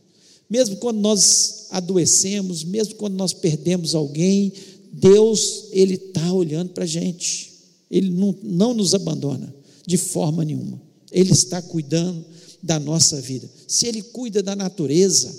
Mesmo 0.49 0.77
quando 0.77 0.99
nós 0.99 1.67
adoecemos, 1.71 2.63
mesmo 2.63 2.95
quando 2.95 3.15
nós 3.15 3.33
perdemos 3.33 3.95
alguém, 3.95 4.53
Deus, 4.93 5.65
Ele 5.73 5.95
está 5.95 6.33
olhando 6.33 6.71
para 6.71 6.85
a 6.85 6.87
gente. 6.87 7.53
Ele 7.91 8.11
não, 8.11 8.35
não 8.43 8.75
nos 8.75 8.95
abandona 8.95 9.55
de 9.87 9.97
forma 9.97 10.45
nenhuma. 10.45 10.81
Ele 11.11 11.33
está 11.33 11.61
cuidando 11.61 12.25
da 12.63 12.81
nossa 12.81 13.21
vida. 13.21 13.49
Se 13.67 13.87
Ele 13.87 14.03
cuida 14.03 14.43
da 14.43 14.57
natureza, 14.57 15.35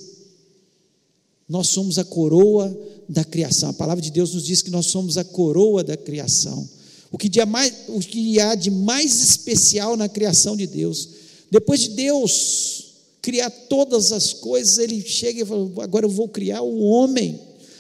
nós 1.47 1.67
somos 1.67 1.97
a 1.97 2.03
coroa 2.03 2.75
da 3.07 3.23
criação. 3.23 3.69
A 3.69 3.73
palavra 3.73 4.01
de 4.01 4.11
Deus 4.11 4.33
nos 4.33 4.45
diz 4.45 4.61
que 4.61 4.69
nós 4.69 4.87
somos 4.87 5.17
a 5.17 5.23
coroa 5.23 5.83
da 5.83 5.95
criação. 5.95 6.67
O 7.11 7.17
que, 7.17 7.29
mais, 7.45 7.73
o 7.87 7.99
que 7.99 8.39
há 8.39 8.53
de 8.53 8.69
mais 8.69 9.21
especial 9.21 9.95
na 9.95 10.09
criação 10.09 10.57
de 10.57 10.67
Deus. 10.67 11.09
Depois 11.49 11.79
de 11.79 11.89
Deus 11.89 12.86
criar 13.27 13.49
todas 13.49 14.13
as 14.13 14.31
coisas, 14.31 14.77
Ele 14.77 15.05
chega 15.05 15.41
e 15.41 15.45
fala: 15.45 15.83
agora 15.83 16.05
eu 16.05 16.09
vou 16.09 16.29
criar 16.29 16.61
o 16.61 16.79
homem, 16.79 17.37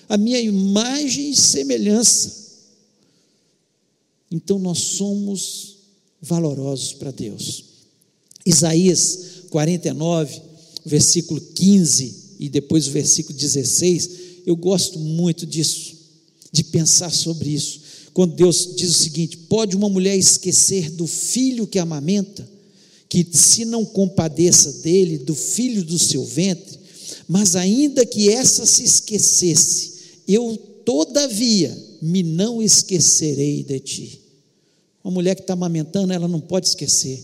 a 0.09 0.17
minha 0.17 0.41
imagem 0.41 1.31
e 1.31 1.35
semelhança. 1.37 2.47
Então 4.29 4.59
nós 4.59 4.77
somos 4.77 5.77
valorosos 6.21 6.91
para 6.91 7.11
Deus. 7.11 7.63
Isaías 8.45 9.45
49, 9.49 10.41
versículo 10.85 11.39
15 11.39 12.35
e 12.39 12.49
depois 12.49 12.85
o 12.85 12.91
versículo 12.91 13.37
16, 13.37 14.09
eu 14.45 14.55
gosto 14.57 14.99
muito 14.99 15.45
disso, 15.45 15.95
de 16.51 16.61
pensar 16.65 17.09
sobre 17.09 17.51
isso. 17.51 17.79
Quando 18.13 18.35
Deus 18.35 18.75
diz 18.75 18.89
o 18.89 18.99
seguinte: 19.01 19.37
pode 19.37 19.77
uma 19.77 19.87
mulher 19.87 20.17
esquecer 20.17 20.91
do 20.91 21.07
filho 21.07 21.65
que 21.65 21.79
amamenta, 21.79 22.56
que 23.09 23.25
se 23.31 23.65
não 23.65 23.85
compadeça 23.85 24.71
dele, 24.83 25.17
do 25.17 25.33
filho 25.33 25.83
do 25.83 25.97
seu 25.97 26.25
ventre, 26.25 26.77
mas 27.27 27.55
ainda 27.55 28.05
que 28.05 28.29
essa 28.29 28.65
se 28.65 28.83
esquecesse, 28.83 30.21
eu 30.27 30.57
todavia 30.85 31.75
me 32.01 32.23
não 32.23 32.61
esquecerei 32.61 33.63
de 33.63 33.79
ti. 33.79 34.21
Uma 35.03 35.13
mulher 35.13 35.35
que 35.35 35.41
está 35.41 35.53
amamentando, 35.53 36.11
ela 36.11 36.27
não 36.27 36.41
pode 36.41 36.67
esquecer, 36.67 37.23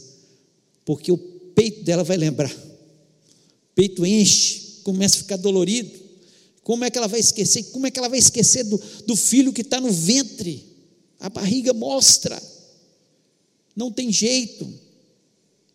porque 0.85 1.11
o 1.11 1.17
peito 1.17 1.83
dela 1.83 2.03
vai 2.03 2.17
lembrar. 2.17 2.51
O 2.51 3.75
peito 3.75 4.05
enche, 4.05 4.79
começa 4.83 5.17
a 5.17 5.19
ficar 5.19 5.37
dolorido. 5.37 5.91
Como 6.63 6.85
é 6.85 6.89
que 6.89 6.97
ela 6.97 7.07
vai 7.07 7.19
esquecer? 7.19 7.63
Como 7.71 7.85
é 7.85 7.91
que 7.91 7.99
ela 7.99 8.07
vai 8.07 8.19
esquecer 8.19 8.63
do, 8.63 8.81
do 9.05 9.15
filho 9.15 9.51
que 9.51 9.61
está 9.61 9.81
no 9.81 9.91
ventre? 9.91 10.65
A 11.19 11.29
barriga 11.29 11.73
mostra. 11.73 12.41
Não 13.75 13.91
tem 13.91 14.11
jeito. 14.11 14.67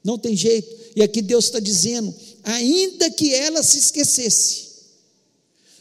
Não 0.09 0.17
tem 0.17 0.35
jeito. 0.35 0.75
E 0.97 1.03
aqui 1.03 1.21
Deus 1.21 1.45
está 1.45 1.61
dizendo: 1.61 2.15
ainda 2.43 3.11
que 3.11 3.35
ela 3.35 3.63
se 3.63 3.77
esquecesse, 3.77 4.69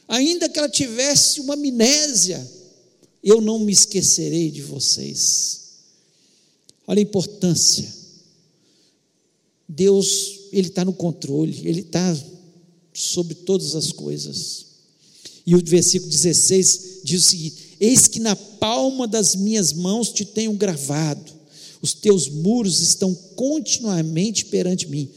ainda 0.06 0.50
que 0.50 0.60
ela 0.60 0.68
tivesse 0.68 1.40
uma 1.40 1.54
amnésia, 1.54 2.46
eu 3.24 3.40
não 3.40 3.58
me 3.60 3.72
esquecerei 3.72 4.52
de 4.52 4.62
vocês. 4.62 5.62
Olha 6.86 7.00
a 7.00 7.04
importância. 7.04 7.88
Deus, 9.66 10.50
Ele 10.52 10.68
está 10.68 10.84
no 10.84 10.92
controle, 10.92 11.62
Ele 11.66 11.80
está 11.80 12.18
sobre 12.94 13.34
todas 13.34 13.76
as 13.76 13.94
coisas. 13.94 14.66
E 15.46 15.56
o 15.56 15.64
versículo 15.64 16.12
16 16.12 17.00
diz 17.02 17.26
o 17.26 17.30
seguinte: 17.30 17.78
Eis 17.80 18.08
que 18.08 18.20
na 18.20 18.36
palma 18.36 19.08
das 19.08 19.38
minhas 19.38 19.72
mãos 19.72 20.12
te 20.12 20.26
tenho 20.26 20.52
gravado, 20.52 21.37
os 21.82 21.94
teus 21.94 22.28
muros 22.28 22.80
estão 22.80 23.14
continuamente 23.36 24.46
perante 24.46 24.88
mim, 24.88 25.10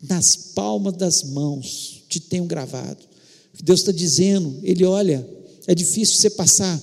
nas 0.00 0.36
palmas 0.36 0.94
das 0.94 1.22
mãos 1.22 2.02
te 2.08 2.20
tenho 2.20 2.44
gravado. 2.44 3.12
Deus 3.62 3.80
está 3.80 3.92
dizendo, 3.92 4.58
Ele 4.62 4.84
olha, 4.84 5.26
é 5.66 5.74
difícil 5.74 6.16
você 6.16 6.30
passar 6.30 6.82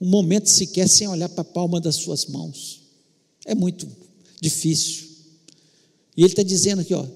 um 0.00 0.08
momento 0.08 0.48
sequer 0.48 0.88
sem 0.88 1.06
olhar 1.06 1.28
para 1.28 1.42
a 1.42 1.44
palma 1.44 1.80
das 1.80 1.96
suas 1.96 2.26
mãos. 2.26 2.80
É 3.44 3.54
muito 3.54 3.86
difícil. 4.40 5.08
E 6.16 6.22
Ele 6.22 6.32
está 6.32 6.42
dizendo 6.42 6.80
aqui, 6.80 6.94
ó, 6.94 7.06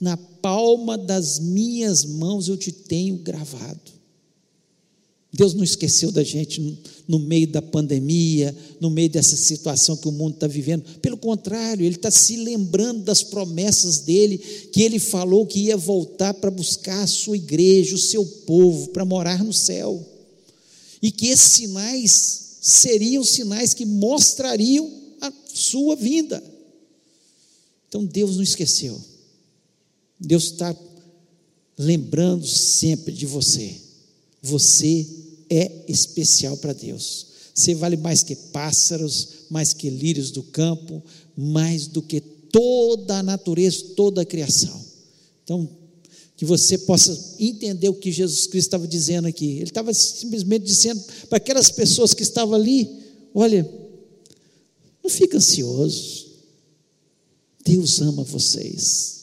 na 0.00 0.16
palma 0.16 0.96
das 0.96 1.38
minhas 1.40 2.04
mãos 2.04 2.48
eu 2.48 2.56
te 2.56 2.72
tenho 2.72 3.18
gravado. 3.18 3.97
Deus 5.32 5.52
não 5.52 5.62
esqueceu 5.62 6.10
da 6.10 6.24
gente 6.24 6.80
no 7.06 7.18
meio 7.18 7.46
da 7.48 7.60
pandemia, 7.60 8.56
no 8.80 8.88
meio 8.88 9.10
dessa 9.10 9.36
situação 9.36 9.96
que 9.96 10.08
o 10.08 10.12
mundo 10.12 10.34
está 10.34 10.46
vivendo. 10.46 10.84
Pelo 11.00 11.18
contrário, 11.18 11.84
Ele 11.84 11.96
está 11.96 12.10
se 12.10 12.36
lembrando 12.36 13.02
das 13.04 13.22
promessas 13.22 14.00
dele, 14.00 14.38
que 14.72 14.82
Ele 14.82 14.98
falou 14.98 15.46
que 15.46 15.60
ia 15.60 15.76
voltar 15.76 16.32
para 16.34 16.50
buscar 16.50 17.02
a 17.02 17.06
sua 17.06 17.36
igreja, 17.36 17.94
o 17.94 17.98
seu 17.98 18.24
povo, 18.24 18.88
para 18.88 19.04
morar 19.04 19.44
no 19.44 19.52
céu. 19.52 20.04
E 21.02 21.10
que 21.10 21.26
esses 21.26 21.52
sinais 21.52 22.56
seriam 22.60 23.22
sinais 23.22 23.74
que 23.74 23.84
mostrariam 23.84 24.90
a 25.20 25.32
sua 25.52 25.94
vinda. 25.94 26.42
Então 27.88 28.04
Deus 28.04 28.36
não 28.36 28.42
esqueceu. 28.42 28.98
Deus 30.18 30.44
está 30.44 30.74
lembrando 31.76 32.46
sempre 32.46 33.12
de 33.12 33.26
você. 33.26 33.87
Você 34.42 35.06
é 35.50 35.84
especial 35.88 36.56
para 36.56 36.72
Deus. 36.72 37.26
Você 37.54 37.74
vale 37.74 37.96
mais 37.96 38.22
que 38.22 38.36
pássaros, 38.36 39.28
mais 39.50 39.72
que 39.72 39.90
lírios 39.90 40.30
do 40.30 40.42
campo, 40.42 41.02
mais 41.36 41.86
do 41.86 42.00
que 42.00 42.20
toda 42.20 43.18
a 43.18 43.22
natureza, 43.22 43.84
toda 43.96 44.22
a 44.22 44.24
criação. 44.24 44.80
Então, 45.42 45.68
que 46.36 46.44
você 46.44 46.78
possa 46.78 47.34
entender 47.40 47.88
o 47.88 47.94
que 47.94 48.12
Jesus 48.12 48.46
Cristo 48.46 48.68
estava 48.68 48.86
dizendo 48.86 49.26
aqui. 49.26 49.56
Ele 49.56 49.64
estava 49.64 49.92
simplesmente 49.92 50.64
dizendo 50.64 51.02
para 51.28 51.38
aquelas 51.38 51.68
pessoas 51.68 52.14
que 52.14 52.22
estavam 52.22 52.54
ali: 52.54 52.88
olha, 53.34 53.68
não 55.02 55.10
fica 55.10 55.36
ansioso. 55.36 56.28
Deus 57.64 58.00
ama 58.00 58.22
vocês. 58.22 59.18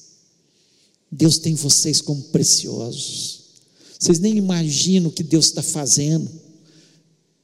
Deus 1.10 1.38
tem 1.38 1.56
vocês 1.56 2.02
como 2.02 2.22
preciosos. 2.24 3.45
Vocês 4.00 4.20
nem 4.20 4.38
imaginam 4.38 5.10
o 5.10 5.14
que 5.14 5.24
Deus 5.24 5.46
está 5.46 5.64
fazendo. 5.64 6.30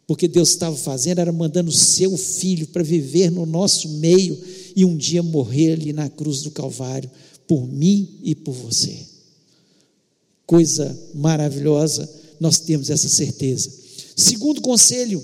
Porque 0.08 0.28
Deus 0.28 0.50
estava 0.50 0.76
fazendo 0.76 1.20
era 1.20 1.32
mandando 1.32 1.70
o 1.70 1.74
seu 1.74 2.18
filho 2.18 2.68
para 2.68 2.84
viver 2.84 3.32
no 3.32 3.46
nosso 3.46 3.88
meio 3.88 4.38
e 4.76 4.84
um 4.84 4.98
dia 4.98 5.24
morrer 5.24 5.74
ali 5.74 5.94
na 5.94 6.10
cruz 6.10 6.42
do 6.42 6.52
Calvário 6.52 7.10
por 7.48 7.66
mim 7.68 8.20
e 8.24 8.36
por 8.36 8.54
você. 8.54 8.98
Coisa 10.46 10.98
maravilhosa, 11.14 12.10
nós 12.40 12.60
temos 12.60 12.90
essa 12.90 13.08
certeza. 13.08 13.72
Segundo 14.16 14.62
conselho 14.62 15.24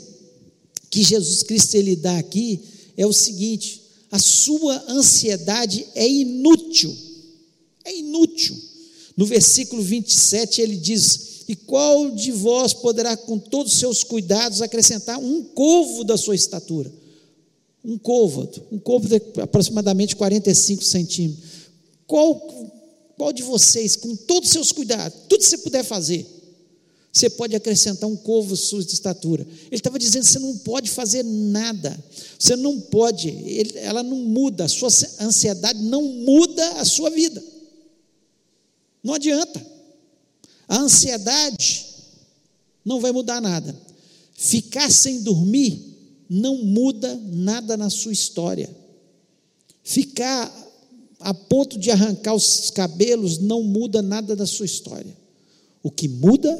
que 0.89 1.03
Jesus 1.03 1.43
Cristo 1.43 1.75
ele 1.75 1.95
dá 1.95 2.17
aqui 2.17 2.61
é 2.95 3.05
o 3.05 3.11
seguinte: 3.11 3.81
a 4.09 4.19
sua 4.19 4.83
ansiedade 4.89 5.85
é 5.95 6.07
inútil. 6.07 6.95
É 7.83 7.97
inútil. 7.97 8.55
No 9.17 9.25
versículo 9.25 9.81
27 9.81 10.61
ele 10.61 10.77
diz: 10.77 11.43
E 11.47 11.55
qual 11.55 12.11
de 12.11 12.31
vós 12.31 12.71
poderá, 12.71 13.17
com 13.17 13.39
todos 13.39 13.73
os 13.73 13.79
seus 13.79 14.03
cuidados, 14.03 14.61
acrescentar 14.61 15.17
um 15.17 15.43
covo 15.43 16.03
da 16.03 16.15
sua 16.15 16.35
estatura? 16.35 16.93
Um 17.83 17.97
côvado, 17.97 18.61
um 18.71 18.77
côvado 18.77 19.19
de 19.19 19.41
aproximadamente 19.41 20.15
45 20.15 20.83
centímetros. 20.83 21.43
Qual, 22.05 22.35
qual 23.17 23.33
de 23.33 23.41
vocês, 23.41 23.95
com 23.95 24.15
todos 24.15 24.49
os 24.49 24.53
seus 24.53 24.71
cuidados, 24.71 25.17
tudo 25.27 25.39
que 25.39 25.49
você 25.49 25.57
puder 25.57 25.83
fazer, 25.83 26.25
você 27.11 27.29
pode 27.31 27.55
acrescentar 27.55 28.07
um 28.07 28.15
covo 28.15 28.53
à 28.53 28.57
sua 28.57 28.81
estatura. 28.81 29.41
Ele 29.65 29.75
estava 29.75 29.97
dizendo: 29.97 30.25
você 30.25 30.37
não 30.37 30.55
pode 30.59 30.91
fazer 30.91 31.23
nada, 31.23 31.97
você 32.37 32.55
não 32.55 32.79
pode, 32.79 33.29
ele, 33.29 33.79
ela 33.79 34.03
não 34.03 34.17
muda, 34.17 34.65
a 34.65 34.67
sua 34.67 34.89
ansiedade 35.19 35.81
não 35.81 36.03
muda 36.03 36.73
a 36.73 36.85
sua 36.85 37.09
vida. 37.09 37.43
Não 39.03 39.13
adianta. 39.13 39.65
A 40.67 40.79
ansiedade 40.79 41.85
não 42.83 42.99
vai 42.99 43.11
mudar 43.11 43.41
nada. 43.41 43.75
Ficar 44.33 44.91
sem 44.91 45.21
dormir 45.21 45.97
não 46.29 46.57
muda 46.63 47.15
nada 47.31 47.77
na 47.77 47.89
sua 47.89 48.11
história. 48.11 48.69
Ficar 49.83 50.53
a 51.19 51.33
ponto 51.33 51.79
de 51.79 51.89
arrancar 51.89 52.33
os 52.33 52.69
cabelos 52.69 53.39
não 53.39 53.63
muda 53.63 54.01
nada 54.01 54.35
da 54.35 54.45
sua 54.45 54.65
história. 54.65 55.15
O 55.81 55.89
que 55.89 56.07
muda 56.07 56.51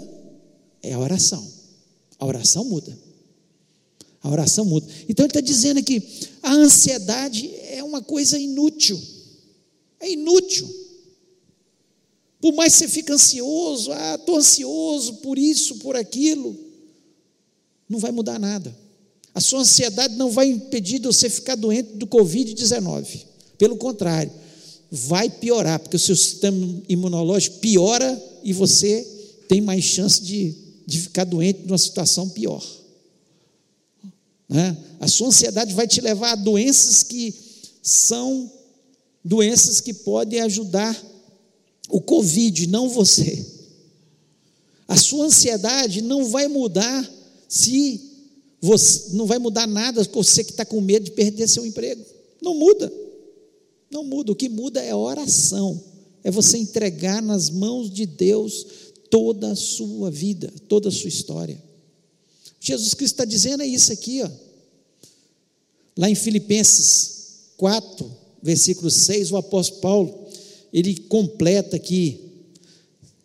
é 0.82 0.94
a 0.94 1.00
oração. 1.00 1.46
A 2.18 2.26
oração 2.26 2.66
muda. 2.66 2.98
A 4.24 4.30
oração 4.30 4.66
muda. 4.66 4.88
Então 5.08 5.26
ele 5.26 5.32
está 5.32 5.42
dizendo 5.42 5.80
aqui: 5.80 6.02
a 6.42 6.54
ansiedade 6.54 7.54
é 7.70 7.84
uma 7.84 8.02
coisa 8.02 8.40
inútil. 8.40 9.00
É 10.00 10.12
inútil. 10.12 10.68
Por 12.40 12.54
mais 12.54 12.74
que 12.74 12.80
você 12.80 12.88
fique 12.88 13.12
ansioso, 13.12 13.92
ah, 13.92 14.16
estou 14.16 14.38
ansioso 14.38 15.16
por 15.16 15.38
isso, 15.38 15.76
por 15.78 15.96
aquilo, 15.96 16.56
não 17.90 18.00
vai 18.00 18.12
mudar 18.12 18.40
nada. 18.40 18.76
A 19.34 19.42
sua 19.42 19.62
ansiedade 19.62 20.16
não 20.16 20.32
vai 20.32 20.48
impedir 20.48 21.00
de 21.00 21.08
você 21.08 21.30
ficar 21.30 21.56
doente 21.56 21.94
do 21.94 22.08
Covid-19. 22.08 23.26
Pelo 23.58 23.78
contrário, 23.78 24.32
vai 24.92 25.30
piorar, 25.30 25.80
porque 25.80 25.96
o 25.96 26.00
seu 26.00 26.16
sistema 26.16 26.82
imunológico 26.88 27.58
piora 27.60 28.24
e 28.44 28.54
você 28.54 29.06
tem 29.48 29.62
mais 29.62 29.84
chance 29.84 30.22
de, 30.22 30.56
de 30.86 31.00
ficar 31.00 31.24
doente 31.24 31.62
numa 31.66 31.78
situação 31.78 32.30
pior. 32.30 32.64
Né? 34.48 34.78
A 35.00 35.08
sua 35.08 35.28
ansiedade 35.28 35.74
vai 35.74 35.88
te 35.88 36.02
levar 36.02 36.32
a 36.32 36.36
doenças 36.36 37.04
que 37.04 37.34
são 37.82 38.52
doenças 39.24 39.82
que 39.82 39.94
podem 39.94 40.40
ajudar 40.42 40.96
o 41.90 42.02
Covid, 42.02 42.68
não 42.68 42.90
você. 42.90 43.46
A 44.88 44.98
sua 44.98 45.26
ansiedade 45.26 46.02
não 46.02 46.26
vai 46.26 46.48
mudar 46.48 47.10
se 47.48 48.02
você 48.60 49.16
não 49.16 49.26
vai 49.26 49.38
mudar 49.38 49.68
nada 49.68 50.04
com 50.06 50.24
você 50.24 50.44
que 50.44 50.52
está 50.52 50.66
com 50.66 50.82
medo 50.82 51.06
de 51.06 51.12
perder 51.12 51.48
seu 51.48 51.66
emprego. 51.66 52.04
Não 52.42 52.56
muda. 52.56 52.92
Não 53.92 54.04
muda. 54.04 54.32
O 54.32 54.36
que 54.36 54.50
muda 54.50 54.82
é 54.82 54.92
a 54.92 54.98
oração. 54.98 55.82
É 56.24 56.32
você 56.32 56.58
entregar 56.58 57.22
nas 57.22 57.50
mãos 57.50 57.90
de 57.90 58.06
Deus 58.06 58.66
toda 59.10 59.52
a 59.52 59.56
sua 59.56 60.12
vida, 60.12 60.52
toda 60.68 60.90
a 60.90 60.92
sua 60.92 61.08
história. 61.08 61.62
Jesus 62.60 62.94
Cristo 62.94 63.14
está 63.14 63.26
dizendo 63.26 63.64
é 63.64 63.68
isso 63.68 63.94
aqui, 63.94 64.22
ó. 64.24 64.30
Lá 65.98 66.10
em 66.10 66.16
Filipenses 66.16 67.18
4, 67.58 68.12
versículo 68.42 68.92
6, 68.92 69.32
o 69.32 69.38
apóstolo 69.38 69.82
Paulo, 69.82 70.27
ele 70.74 70.96
completa 70.96 71.76
aqui, 71.76 72.20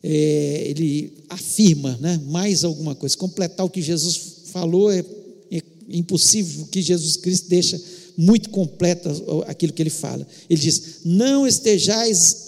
é, 0.02 0.66
ele 0.68 1.12
afirma 1.28 1.96
né, 2.00 2.20
mais 2.26 2.64
alguma 2.64 2.94
coisa. 2.94 3.16
Completar 3.16 3.64
o 3.64 3.70
que 3.70 3.82
Jesus 3.82 4.42
falou 4.46 4.90
é, 4.90 5.04
é 5.50 5.62
impossível, 5.88 6.66
que 6.66 6.82
Jesus 6.82 7.16
Cristo 7.16 7.48
deixa 7.48 7.80
muito 8.16 8.50
completa 8.50 9.10
aquilo 9.46 9.72
que 9.72 9.82
ele 9.82 9.90
fala. 9.90 10.26
Ele 10.48 10.60
diz: 10.60 11.00
Não 11.04 11.46
estejais 11.46 12.44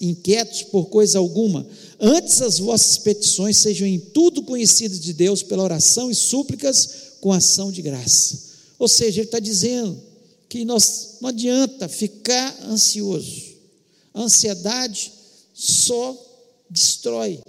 inquietos 0.00 0.62
por 0.62 0.86
coisa 0.86 1.18
alguma, 1.18 1.66
antes 1.98 2.40
as 2.40 2.58
vossas 2.58 2.98
petições 2.98 3.56
sejam 3.56 3.86
em 3.86 3.98
tudo 3.98 4.42
conhecidas 4.42 5.00
de 5.00 5.12
Deus 5.12 5.42
pela 5.42 5.64
oração 5.64 6.10
e 6.10 6.14
súplicas 6.14 6.88
com 7.20 7.32
ação 7.32 7.70
de 7.70 7.82
graça. 7.82 8.50
Ou 8.78 8.88
seja, 8.88 9.20
ele 9.20 9.28
está 9.28 9.38
dizendo 9.38 10.00
que 10.48 10.64
nós, 10.64 11.18
não 11.20 11.28
adianta 11.28 11.88
ficar 11.88 12.58
ansioso. 12.66 13.49
A 14.12 14.22
ansiedade 14.22 15.12
só 15.54 16.16
destrói, 16.68 17.40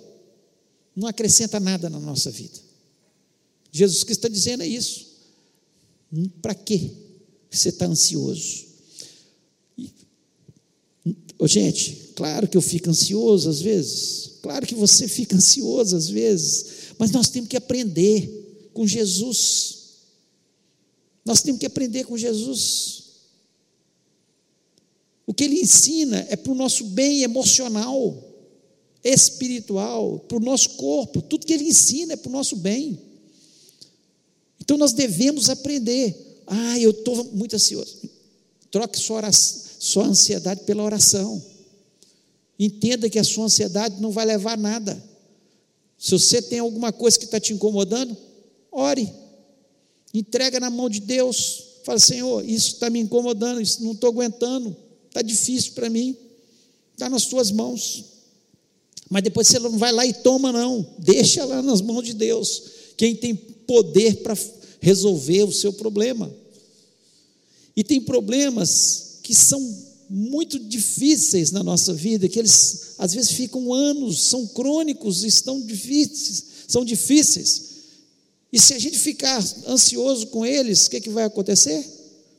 não 0.96 1.08
acrescenta 1.08 1.60
nada 1.60 1.90
na 1.90 2.00
nossa 2.00 2.30
vida. 2.32 2.60
Jesus 3.72 4.04
Cristo 4.04 4.20
está 4.20 4.28
dizendo 4.28 4.64
é 4.64 4.68
isso. 4.68 5.08
Para 6.42 6.54
quê 6.54 6.92
você 7.50 7.70
está 7.70 7.86
ansioso? 7.86 8.72
gente, 11.48 12.12
claro 12.16 12.48
que 12.48 12.56
eu 12.56 12.62
fico 12.62 12.90
ansioso 12.90 13.50
às 13.50 13.60
vezes, 13.60 14.34
claro 14.44 14.66
que 14.68 14.76
você 14.76 15.08
fica 15.08 15.36
ansioso 15.36 15.96
às 15.96 16.08
vezes, 16.08 16.66
mas 17.00 17.12
nós 17.12 17.30
temos 17.30 17.50
que 17.50 17.58
aprender 17.58 18.70
com 18.74 18.86
Jesus. 18.86 19.80
Nós 21.26 21.42
temos 21.42 21.60
que 21.60 21.66
aprender 21.66 22.04
com 22.06 22.18
Jesus. 22.18 23.01
O 25.32 25.34
que 25.34 25.46
ele 25.46 25.62
ensina 25.62 26.28
é 26.28 26.36
para 26.36 26.52
o 26.52 26.56
nosso 26.56 26.84
bem 26.84 27.22
emocional, 27.22 28.22
espiritual, 29.02 30.20
para 30.28 30.36
o 30.36 30.42
nosso 30.42 30.72
corpo. 30.72 31.22
Tudo 31.22 31.46
que 31.46 31.54
ele 31.54 31.70
ensina 31.70 32.12
é 32.12 32.16
para 32.18 32.28
o 32.28 32.34
nosso 32.34 32.58
bem. 32.58 33.00
Então 34.60 34.78
nós 34.78 34.92
devemos 34.92 35.50
aprender. 35.50 36.44
Ah, 36.46 36.78
eu 36.78 36.92
estou 36.92 37.24
muito 37.32 37.56
ansioso. 37.56 38.00
Troque 38.70 39.00
sua, 39.00 39.16
oração, 39.16 39.62
sua 39.80 40.06
ansiedade 40.06 40.66
pela 40.66 40.84
oração. 40.84 41.42
Entenda 42.60 43.10
que 43.10 43.18
a 43.18 43.24
sua 43.24 43.46
ansiedade 43.46 44.02
não 44.02 44.12
vai 44.12 44.26
levar 44.26 44.56
a 44.56 44.58
nada. 44.58 45.02
Se 45.98 46.12
você 46.12 46.42
tem 46.42 46.60
alguma 46.60 46.92
coisa 46.92 47.18
que 47.18 47.24
está 47.24 47.40
te 47.40 47.54
incomodando, 47.54 48.18
ore. 48.70 49.10
Entrega 50.14 50.60
na 50.60 50.70
mão 50.70 50.90
de 50.90 51.00
Deus. 51.00 51.68
Fala, 51.86 52.00
Senhor, 52.00 52.44
isso 52.44 52.74
está 52.74 52.90
me 52.90 53.00
incomodando, 53.00 53.62
isso 53.62 53.82
não 53.82 53.94
estou 53.94 54.10
aguentando, 54.10 54.76
está 55.12 55.22
difícil 55.22 55.74
para 55.74 55.90
mim, 55.90 56.16
está 56.94 57.10
nas 57.10 57.26
tuas 57.26 57.52
mãos. 57.52 58.06
Mas 59.10 59.24
depois 59.24 59.48
você 59.48 59.60
não 59.60 59.78
vai 59.78 59.92
lá 59.92 60.06
e 60.06 60.14
toma, 60.14 60.54
não. 60.54 60.88
Deixa 60.98 61.44
lá 61.44 61.62
nas 61.62 61.82
mãos 61.82 62.04
de 62.04 62.14
Deus. 62.14 62.64
Quem 62.96 63.14
tem 63.14 63.36
poder 63.36 64.18
para 64.18 64.38
resolver 64.80 65.44
o 65.44 65.52
seu 65.52 65.74
problema. 65.74 66.34
E 67.76 67.84
tem 67.84 68.00
problemas 68.00 69.20
que 69.22 69.36
são 69.36 69.60
muito 70.10 70.60
difíceis 70.60 71.52
na 71.52 71.64
nossa 71.64 71.94
vida, 71.94 72.28
que 72.28 72.40
eles 72.40 72.96
às 72.98 73.14
vezes 73.14 73.32
ficam 73.32 73.74
anos, 73.74 74.22
são 74.24 74.48
crônicos, 74.48 75.24
estão 75.24 75.62
difíceis, 75.62 76.44
são 76.68 76.86
difíceis. 76.86 77.72
E 78.52 78.60
se 78.60 78.74
a 78.74 78.80
gente 78.80 78.98
ficar 78.98 79.44
ansioso 79.68 80.28
com 80.28 80.46
eles, 80.46 80.86
o 80.86 80.90
que, 80.90 80.98
é 80.98 81.02
que 81.02 81.10
vai 81.10 81.24
acontecer? 81.24 81.86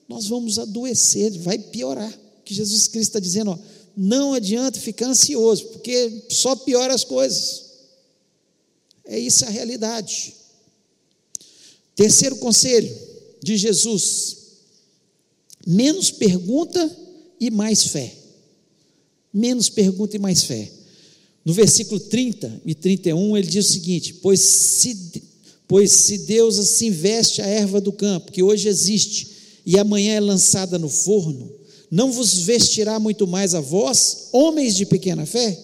Nós 0.08 0.26
vamos 0.26 0.58
adoecer, 0.58 1.32
vai 1.38 1.58
piorar. 1.58 2.12
Que 2.52 2.56
Jesus 2.56 2.86
Cristo 2.86 3.08
está 3.08 3.18
dizendo, 3.18 3.52
ó, 3.52 3.58
não 3.96 4.34
adianta 4.34 4.78
ficar 4.78 5.06
ansioso, 5.06 5.68
porque 5.68 6.24
só 6.28 6.54
piora 6.54 6.94
as 6.94 7.02
coisas. 7.02 7.64
É 9.06 9.18
isso 9.18 9.44
a 9.46 9.48
realidade. 9.48 10.34
Terceiro 11.96 12.36
conselho 12.36 12.94
de 13.42 13.56
Jesus: 13.56 14.36
menos 15.66 16.10
pergunta 16.10 16.96
e 17.40 17.50
mais 17.50 17.86
fé. 17.86 18.14
Menos 19.32 19.70
pergunta 19.70 20.16
e 20.16 20.18
mais 20.18 20.44
fé. 20.44 20.70
No 21.44 21.54
versículo 21.54 21.98
30 21.98 22.60
e 22.66 22.74
31, 22.74 23.36
ele 23.36 23.46
diz 23.46 23.68
o 23.68 23.72
seguinte: 23.72 24.14
Pois 24.14 24.40
se 24.40 24.94
Pois 25.66 25.90
se 25.90 26.18
Deus 26.18 26.58
assim 26.58 26.90
veste 26.90 27.40
a 27.40 27.46
erva 27.46 27.80
do 27.80 27.94
campo, 27.94 28.30
que 28.30 28.42
hoje 28.42 28.68
existe, 28.68 29.26
e 29.64 29.78
amanhã 29.78 30.12
é 30.12 30.20
lançada 30.20 30.78
no 30.78 30.90
forno, 30.90 31.50
não 31.92 32.10
vos 32.10 32.38
vestirá 32.38 32.98
muito 32.98 33.26
mais 33.26 33.54
a 33.54 33.60
vós, 33.60 34.28
homens 34.32 34.74
de 34.74 34.86
pequena 34.86 35.26
fé? 35.26 35.62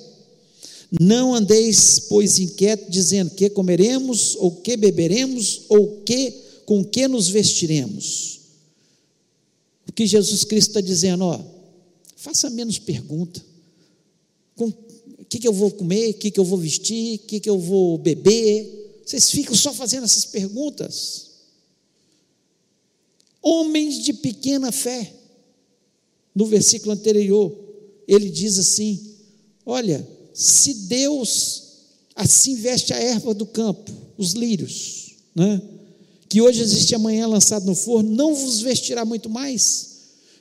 Não 1.01 1.35
andeis, 1.35 1.99
pois, 2.01 2.39
inquietos, 2.39 2.91
dizendo 2.91 3.31
que 3.31 3.49
comeremos, 3.49 4.37
ou 4.37 4.57
que 4.57 4.77
beberemos, 4.77 5.63
ou 5.71 6.03
que 6.03 6.35
com 6.67 6.85
que 6.85 7.09
nos 7.09 7.29
vestiremos. 7.29 8.41
O 9.89 9.93
que 9.93 10.07
Jesus 10.07 10.45
Cristo 10.45 10.69
está 10.69 10.83
dizendo, 10.83 11.25
ó, 11.25 11.41
faça 12.15 12.51
menos 12.51 12.79
pergunta. 12.79 13.43
Com 14.55 14.67
o 14.67 15.25
que, 15.25 15.39
que 15.39 15.49
eu 15.49 15.53
vou 15.55 15.71
comer, 15.71 16.11
o 16.11 16.15
que, 16.15 16.31
que 16.31 16.39
eu 16.39 16.45
vou 16.45 16.59
vestir, 16.59 17.21
o 17.21 17.27
que, 17.27 17.41
que 17.41 17.49
eu 17.49 17.59
vou 17.59 17.97
beber, 17.97 19.01
vocês 19.03 19.31
ficam 19.31 19.55
só 19.55 19.73
fazendo 19.73 20.05
essas 20.05 20.27
perguntas. 20.27 21.31
Homens 23.41 24.05
de 24.05 24.13
pequena 24.13 24.71
fé. 24.71 25.15
No 26.39 26.47
versículo 26.47 26.93
anterior, 26.93 27.53
ele 28.07 28.31
diz 28.31 28.59
assim: 28.59 29.17
Olha, 29.67 30.07
se 30.33 30.73
Deus 30.73 31.65
assim 32.15 32.55
veste 32.55 32.93
a 32.93 32.97
erva 32.97 33.35
do 33.35 33.45
campo, 33.45 33.91
os 34.17 34.35
lírios, 34.35 35.17
né? 35.35 35.61
que 36.29 36.41
hoje 36.41 36.63
existe 36.63 36.95
amanhã 36.95 37.27
lançado 37.27 37.67
no 37.67 37.75
forno, 37.75 38.15
não 38.15 38.37
vos 38.37 38.61
vestirá 38.61 39.05
muito 39.05 39.29
mais? 39.29 39.97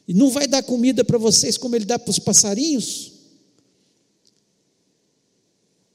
E 0.08 0.14
não 0.14 0.30
vai 0.30 0.48
dar 0.48 0.62
comida 0.62 1.04
para 1.04 1.18
vocês 1.18 1.58
como 1.58 1.76
ele 1.76 1.86
dá 1.86 1.98
para 1.98 2.12
os 2.12 2.20
passarinhos? 2.20 3.14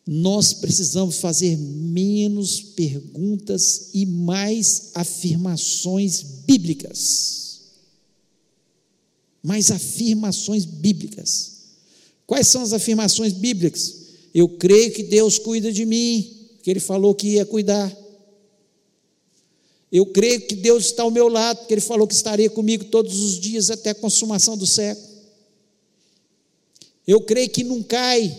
nós 0.04 0.52
precisamos 0.52 1.18
fazer 1.18 1.56
menos 1.56 2.60
perguntas 2.60 3.90
e 3.94 4.04
mais 4.04 4.90
afirmações 4.96 6.22
bíblicas. 6.44 7.51
Mais 9.42 9.70
afirmações 9.70 10.64
bíblicas. 10.64 11.52
Quais 12.26 12.48
são 12.48 12.62
as 12.62 12.72
afirmações 12.72 13.32
bíblicas? 13.32 14.02
Eu 14.34 14.48
creio 14.48 14.92
que 14.92 15.02
Deus 15.02 15.38
cuida 15.38 15.72
de 15.72 15.84
mim, 15.84 16.48
que 16.62 16.70
Ele 16.70 16.80
falou 16.80 17.14
que 17.14 17.28
ia 17.28 17.44
cuidar. 17.44 17.94
Eu 19.90 20.06
creio 20.06 20.40
que 20.40 20.54
Deus 20.54 20.86
está 20.86 21.02
ao 21.02 21.10
meu 21.10 21.28
lado, 21.28 21.58
porque 21.58 21.74
Ele 21.74 21.80
falou 21.82 22.06
que 22.06 22.14
estaria 22.14 22.48
comigo 22.48 22.86
todos 22.86 23.20
os 23.20 23.38
dias 23.38 23.70
até 23.70 23.90
a 23.90 23.94
consumação 23.94 24.56
do 24.56 24.66
século. 24.66 25.06
Eu 27.06 27.20
creio 27.20 27.50
que 27.50 27.64
não 27.64 27.82
cai 27.82 28.34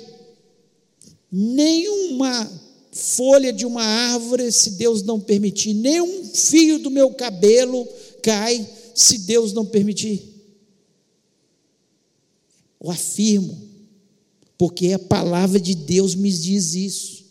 nenhuma 1.31 2.61
folha 2.91 3.51
de 3.51 3.65
uma 3.65 3.83
árvore, 3.83 4.51
se 4.51 4.71
Deus 4.71 5.03
não 5.03 5.19
permitir, 5.19 5.73
nenhum 5.73 6.23
fio 6.25 6.79
do 6.79 6.89
meu 6.89 7.11
cabelo 7.13 7.87
cai, 8.21 8.67
se 8.95 9.19
Deus 9.19 9.51
não 9.53 9.65
permitir. 9.65 10.32
Eu 12.83 12.91
afirmo, 12.91 13.57
porque 14.57 14.91
a 14.91 14.99
palavra 14.99 15.59
de 15.59 15.73
Deus 15.73 16.13
me 16.13 16.29
diz 16.29 16.73
isso. 16.73 17.23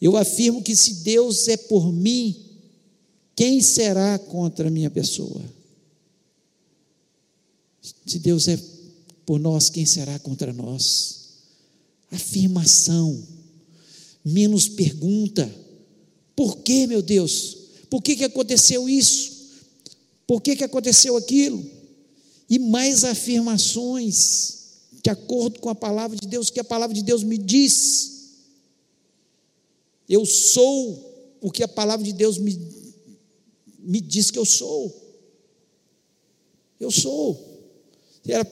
Eu 0.00 0.16
afirmo 0.16 0.62
que 0.62 0.76
se 0.76 0.94
Deus 0.96 1.48
é 1.48 1.56
por 1.56 1.92
mim, 1.92 2.46
Quem 3.36 3.60
será 3.60 4.18
contra 4.18 4.68
a 4.68 4.70
minha 4.70 4.90
pessoa? 4.90 5.44
Se 8.06 8.18
Deus 8.18 8.48
é 8.48 8.58
por 9.26 9.38
nós, 9.38 9.68
quem 9.68 9.84
será 9.84 10.18
contra 10.18 10.54
nós? 10.54 11.26
Afirmação, 12.10 13.22
menos 14.24 14.70
pergunta. 14.70 15.54
Por 16.34 16.56
que, 16.58 16.86
meu 16.86 17.02
Deus? 17.02 17.58
Por 17.90 18.02
que, 18.02 18.16
que 18.16 18.24
aconteceu 18.24 18.88
isso? 18.88 19.32
Por 20.26 20.40
que, 20.40 20.56
que 20.56 20.64
aconteceu 20.64 21.14
aquilo? 21.14 21.75
E 22.48 22.58
mais 22.58 23.04
afirmações, 23.04 24.56
de 25.02 25.10
acordo 25.10 25.60
com 25.60 25.68
a 25.68 25.74
palavra 25.74 26.16
de 26.16 26.26
Deus, 26.26 26.50
que 26.50 26.60
a 26.60 26.64
palavra 26.64 26.94
de 26.94 27.02
Deus 27.02 27.22
me 27.22 27.36
diz. 27.36 28.12
Eu 30.08 30.24
sou 30.24 31.38
o 31.40 31.50
que 31.50 31.62
a 31.62 31.68
palavra 31.68 32.04
de 32.04 32.12
Deus 32.12 32.38
me, 32.38 32.58
me 33.78 34.00
diz 34.00 34.30
que 34.30 34.38
eu 34.38 34.44
sou. 34.44 34.94
Eu 36.78 36.90
sou. 36.90 37.56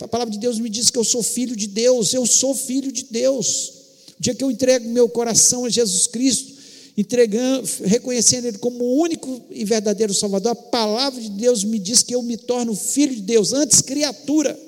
A 0.00 0.08
palavra 0.08 0.32
de 0.32 0.38
Deus 0.38 0.58
me 0.58 0.70
diz 0.70 0.90
que 0.90 0.98
eu 0.98 1.04
sou 1.04 1.22
filho 1.22 1.56
de 1.56 1.66
Deus, 1.66 2.14
eu 2.14 2.26
sou 2.26 2.54
filho 2.54 2.92
de 2.92 3.04
Deus. 3.04 3.72
O 4.18 4.22
dia 4.22 4.34
que 4.34 4.44
eu 4.44 4.50
entrego 4.50 4.88
meu 4.88 5.08
coração 5.08 5.64
a 5.64 5.68
Jesus 5.68 6.06
Cristo, 6.06 6.53
entregando, 6.96 7.68
reconhecendo 7.84 8.46
Ele 8.46 8.58
como 8.58 8.84
o 8.84 9.00
único 9.00 9.42
e 9.50 9.64
verdadeiro 9.64 10.14
Salvador, 10.14 10.52
a 10.52 10.56
palavra 10.56 11.20
de 11.20 11.30
Deus 11.30 11.64
me 11.64 11.78
diz 11.78 12.02
que 12.02 12.14
eu 12.14 12.22
me 12.22 12.36
torno 12.36 12.74
filho 12.74 13.14
de 13.14 13.22
Deus, 13.22 13.52
antes 13.52 13.80
criatura. 13.80 14.58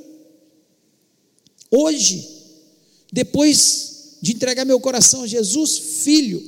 Hoje, 1.71 2.27
depois 3.13 4.17
de 4.21 4.33
entregar 4.33 4.65
meu 4.65 4.81
coração 4.81 5.23
a 5.23 5.27
Jesus, 5.27 5.79
filho, 6.05 6.43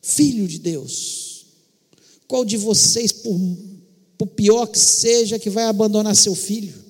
filho 0.00 0.46
de 0.46 0.58
Deus. 0.58 1.46
Qual 2.28 2.44
de 2.44 2.56
vocês, 2.56 3.10
por, 3.10 3.38
por 4.16 4.26
pior 4.28 4.66
que 4.66 4.78
seja, 4.78 5.38
que 5.38 5.50
vai 5.50 5.64
abandonar 5.64 6.14
seu 6.14 6.34
filho? 6.34 6.89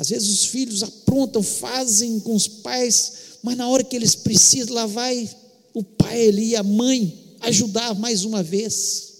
Às 0.00 0.08
vezes 0.08 0.30
os 0.30 0.46
filhos 0.46 0.82
aprontam, 0.82 1.42
fazem 1.42 2.18
com 2.20 2.34
os 2.34 2.48
pais, 2.48 3.12
mas 3.42 3.54
na 3.54 3.68
hora 3.68 3.84
que 3.84 3.94
eles 3.94 4.14
precisam, 4.14 4.74
lá 4.74 4.86
vai 4.86 5.28
o 5.74 5.84
pai 5.84 6.28
ali 6.28 6.56
a 6.56 6.62
mãe 6.62 7.36
ajudar 7.40 7.94
mais 7.94 8.24
uma 8.24 8.42
vez. 8.42 9.12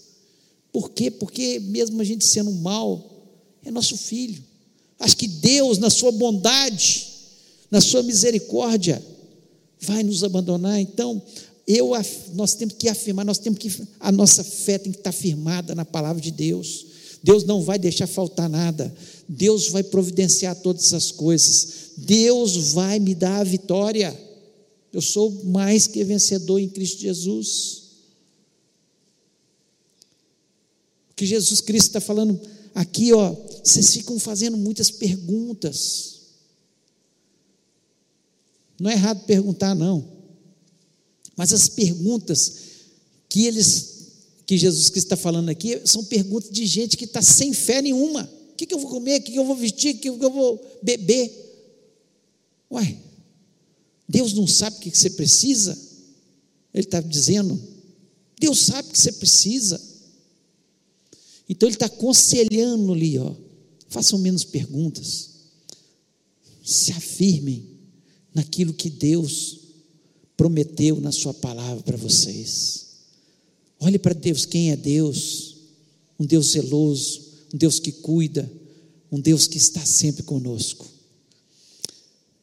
Por 0.73 0.89
quê? 0.89 1.11
Porque 1.11 1.59
mesmo 1.59 2.01
a 2.01 2.03
gente 2.03 2.25
sendo 2.25 2.51
mal, 2.51 3.29
é 3.63 3.69
nosso 3.69 3.95
filho. 3.95 4.43
Acho 4.99 5.15
que 5.17 5.27
Deus, 5.27 5.77
na 5.77 5.91
sua 5.91 6.11
bondade, 6.11 7.07
na 7.69 7.79
sua 7.79 8.01
misericórdia, 8.01 9.05
vai 9.79 10.01
nos 10.01 10.23
abandonar. 10.23 10.79
Então, 10.79 11.21
eu, 11.67 11.91
nós 12.33 12.55
temos 12.55 12.73
que 12.73 12.89
afirmar, 12.89 13.23
nós 13.23 13.37
temos 13.37 13.59
que, 13.59 13.71
a 13.99 14.11
nossa 14.11 14.43
fé 14.43 14.79
tem 14.79 14.91
que 14.91 14.97
estar 14.97 15.11
firmada 15.11 15.75
na 15.75 15.85
palavra 15.85 16.19
de 16.19 16.31
Deus. 16.31 16.87
Deus 17.21 17.43
não 17.43 17.61
vai 17.61 17.77
deixar 17.77 18.07
faltar 18.07 18.49
nada. 18.49 18.91
Deus 19.33 19.69
vai 19.69 19.81
providenciar 19.81 20.53
todas 20.57 20.93
as 20.93 21.09
coisas. 21.09 21.91
Deus 21.95 22.73
vai 22.73 22.99
me 22.99 23.15
dar 23.15 23.39
a 23.39 23.43
vitória. 23.45 24.19
Eu 24.91 25.01
sou 25.01 25.45
mais 25.45 25.87
que 25.87 26.03
vencedor 26.03 26.59
em 26.59 26.67
Cristo 26.67 26.99
Jesus. 26.99 27.83
O 31.11 31.13
que 31.15 31.25
Jesus 31.25 31.61
Cristo 31.61 31.87
está 31.87 32.01
falando 32.01 32.37
aqui, 32.75 33.13
ó, 33.13 33.33
vocês 33.63 33.93
ficam 33.93 34.19
fazendo 34.19 34.57
muitas 34.57 34.91
perguntas. 34.91 36.19
Não 38.77 38.91
é 38.91 38.95
errado 38.95 39.25
perguntar, 39.25 39.73
não. 39.73 40.05
Mas 41.37 41.53
as 41.53 41.69
perguntas 41.69 42.55
que 43.29 43.45
eles 43.45 43.91
que 44.45 44.57
Jesus 44.57 44.89
Cristo 44.89 45.05
está 45.05 45.15
falando 45.15 45.47
aqui 45.47 45.79
são 45.85 46.03
perguntas 46.03 46.51
de 46.51 46.65
gente 46.65 46.97
que 46.97 47.05
está 47.05 47.21
sem 47.21 47.53
fé 47.53 47.81
nenhuma. 47.81 48.29
Que, 48.61 48.67
que 48.67 48.75
eu 48.75 48.79
vou 48.79 48.91
comer? 48.91 49.19
O 49.19 49.23
que, 49.23 49.31
que 49.31 49.39
eu 49.39 49.45
vou 49.45 49.55
vestir? 49.55 49.95
O 49.95 49.97
que, 49.97 50.11
que 50.11 50.23
eu 50.23 50.29
vou 50.29 50.79
beber? 50.83 51.31
Uai, 52.69 52.95
Deus 54.07 54.33
não 54.33 54.45
sabe 54.45 54.77
o 54.77 54.79
que 54.79 54.95
você 54.95 55.09
precisa? 55.09 55.75
Ele 56.71 56.83
está 56.83 57.01
dizendo, 57.01 57.59
Deus 58.39 58.59
sabe 58.59 58.87
o 58.87 58.91
que 58.91 58.99
você 58.99 59.13
precisa. 59.13 59.81
Então 61.49 61.67
ele 61.67 61.75
está 61.75 61.87
aconselhando 61.87 62.93
ali, 62.93 63.17
ó. 63.17 63.33
Façam 63.89 64.19
menos 64.19 64.43
perguntas. 64.43 65.31
Se 66.63 66.91
afirmem 66.91 67.67
naquilo 68.31 68.75
que 68.75 68.91
Deus 68.91 69.59
prometeu 70.37 71.01
na 71.01 71.11
sua 71.11 71.33
palavra 71.33 71.81
para 71.81 71.97
vocês. 71.97 72.85
Olhe 73.79 73.97
para 73.97 74.13
Deus, 74.13 74.45
quem 74.45 74.69
é 74.69 74.75
Deus? 74.77 75.57
Um 76.19 76.27
Deus 76.27 76.51
zeloso, 76.51 77.30
um 77.53 77.57
Deus 77.57 77.79
que 77.79 77.91
cuida, 77.91 78.49
um 79.11 79.19
Deus 79.19 79.47
que 79.47 79.57
está 79.57 79.85
sempre 79.85 80.23
conosco. 80.23 80.87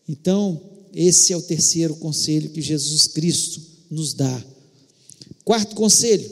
Então, 0.09 0.61
esse 0.93 1.33
é 1.33 1.37
o 1.37 1.43
terceiro 1.43 1.97
conselho 1.97 2.51
que 2.51 2.63
Jesus 2.63 3.07
Cristo 3.07 3.61
nos 3.91 4.15
dá. 4.15 4.45
Quarto 5.45 5.75
conselho: 5.75 6.31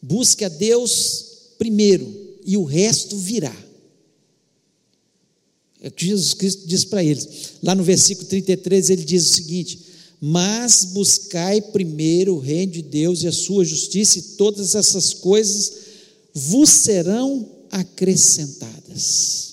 busque 0.00 0.44
a 0.44 0.48
Deus 0.48 1.26
primeiro 1.58 2.38
e 2.44 2.56
o 2.56 2.64
resto 2.64 3.16
virá. 3.16 3.56
É 5.80 5.88
o 5.88 5.92
que 5.92 6.06
Jesus 6.06 6.34
Cristo 6.34 6.66
diz 6.66 6.84
para 6.84 7.02
eles. 7.02 7.54
Lá 7.62 7.74
no 7.74 7.82
versículo 7.82 8.28
33 8.28 8.90
ele 8.90 9.04
diz 9.04 9.30
o 9.30 9.34
seguinte: 9.34 9.80
mas 10.20 10.84
buscai 10.84 11.60
primeiro 11.60 12.36
o 12.36 12.38
reino 12.38 12.72
de 12.72 12.82
Deus 12.82 13.24
e 13.24 13.26
a 13.26 13.32
sua 13.32 13.64
justiça, 13.64 14.20
e 14.20 14.22
todas 14.22 14.76
essas 14.76 15.12
coisas 15.12 15.81
vos 16.34 16.68
serão 16.68 17.66
acrescentadas. 17.70 19.52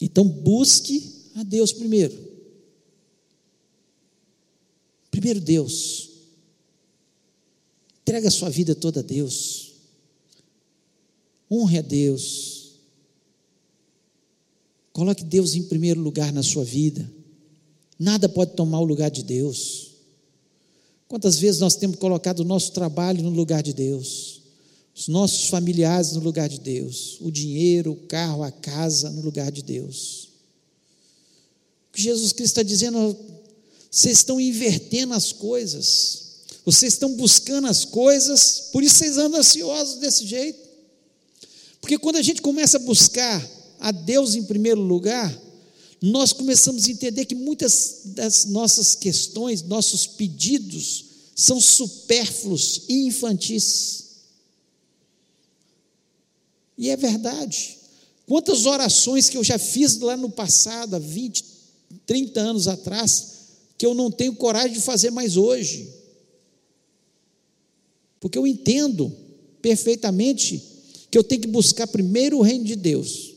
Então, 0.00 0.26
busque 0.28 1.30
a 1.34 1.42
Deus 1.42 1.72
primeiro. 1.72 2.16
Primeiro, 5.10 5.40
Deus. 5.40 6.10
Entrega 8.02 8.28
a 8.28 8.30
sua 8.30 8.50
vida 8.50 8.74
toda 8.74 9.00
a 9.00 9.02
Deus. 9.02 9.72
Honre 11.50 11.78
a 11.78 11.82
Deus 11.82 12.56
Coloque 14.96 15.22
Deus 15.22 15.54
em 15.54 15.62
primeiro 15.62 16.00
lugar 16.00 16.32
na 16.32 16.42
sua 16.42 16.64
vida. 16.64 17.06
Nada 17.98 18.30
pode 18.30 18.52
tomar 18.52 18.80
o 18.80 18.84
lugar 18.86 19.10
de 19.10 19.22
Deus. 19.22 19.90
Quantas 21.08 21.38
vezes 21.38 21.60
nós 21.60 21.76
temos 21.76 21.98
colocado 21.98 22.40
o 22.40 22.44
nosso 22.44 22.72
trabalho 22.72 23.22
no 23.22 23.30
lugar 23.30 23.62
de 23.62 23.72
Deus, 23.72 24.40
os 24.94 25.08
nossos 25.08 25.48
familiares 25.48 26.12
no 26.12 26.20
lugar 26.20 26.48
de 26.48 26.58
Deus, 26.58 27.18
o 27.20 27.30
dinheiro, 27.30 27.92
o 27.92 28.06
carro, 28.06 28.42
a 28.42 28.50
casa 28.50 29.10
no 29.10 29.22
lugar 29.22 29.52
de 29.52 29.62
Deus. 29.62 30.28
O 31.88 31.92
que 31.92 32.02
Jesus 32.02 32.32
Cristo 32.32 32.52
está 32.52 32.62
dizendo, 32.62 33.16
vocês 33.90 34.18
estão 34.18 34.40
invertendo 34.40 35.14
as 35.14 35.32
coisas, 35.32 36.26
vocês 36.64 36.94
estão 36.94 37.14
buscando 37.14 37.68
as 37.68 37.84
coisas, 37.84 38.68
por 38.72 38.82
isso 38.82 38.96
vocês 38.96 39.16
andam 39.16 39.38
ansiosos 39.38 40.00
desse 40.00 40.26
jeito. 40.26 40.66
Porque 41.80 41.98
quando 41.98 42.16
a 42.16 42.22
gente 42.22 42.42
começa 42.42 42.78
a 42.78 42.80
buscar 42.80 43.48
a 43.78 43.92
Deus 43.92 44.34
em 44.34 44.42
primeiro 44.42 44.80
lugar, 44.80 45.32
nós 46.02 46.32
começamos 46.32 46.86
a 46.86 46.90
entender 46.90 47.24
que 47.24 47.34
muitas 47.34 48.02
das 48.06 48.44
nossas 48.44 48.94
questões, 48.94 49.62
nossos 49.62 50.06
pedidos, 50.06 51.04
são 51.34 51.60
supérfluos 51.60 52.82
e 52.88 53.06
infantis. 53.06 54.04
E 56.76 56.90
é 56.90 56.96
verdade. 56.96 57.78
Quantas 58.26 58.66
orações 58.66 59.28
que 59.28 59.36
eu 59.36 59.44
já 59.44 59.58
fiz 59.58 59.98
lá 59.98 60.16
no 60.16 60.30
passado, 60.30 60.96
há 60.96 60.98
20, 60.98 61.44
30 62.04 62.40
anos 62.40 62.68
atrás, 62.68 63.26
que 63.78 63.86
eu 63.86 63.94
não 63.94 64.10
tenho 64.10 64.34
coragem 64.34 64.72
de 64.72 64.80
fazer 64.80 65.10
mais 65.10 65.36
hoje. 65.36 65.92
Porque 68.20 68.36
eu 68.36 68.46
entendo 68.46 69.14
perfeitamente 69.62 70.62
que 71.10 71.16
eu 71.16 71.24
tenho 71.24 71.42
que 71.42 71.48
buscar 71.48 71.86
primeiro 71.86 72.38
o 72.38 72.42
reino 72.42 72.64
de 72.64 72.76
Deus 72.76 73.36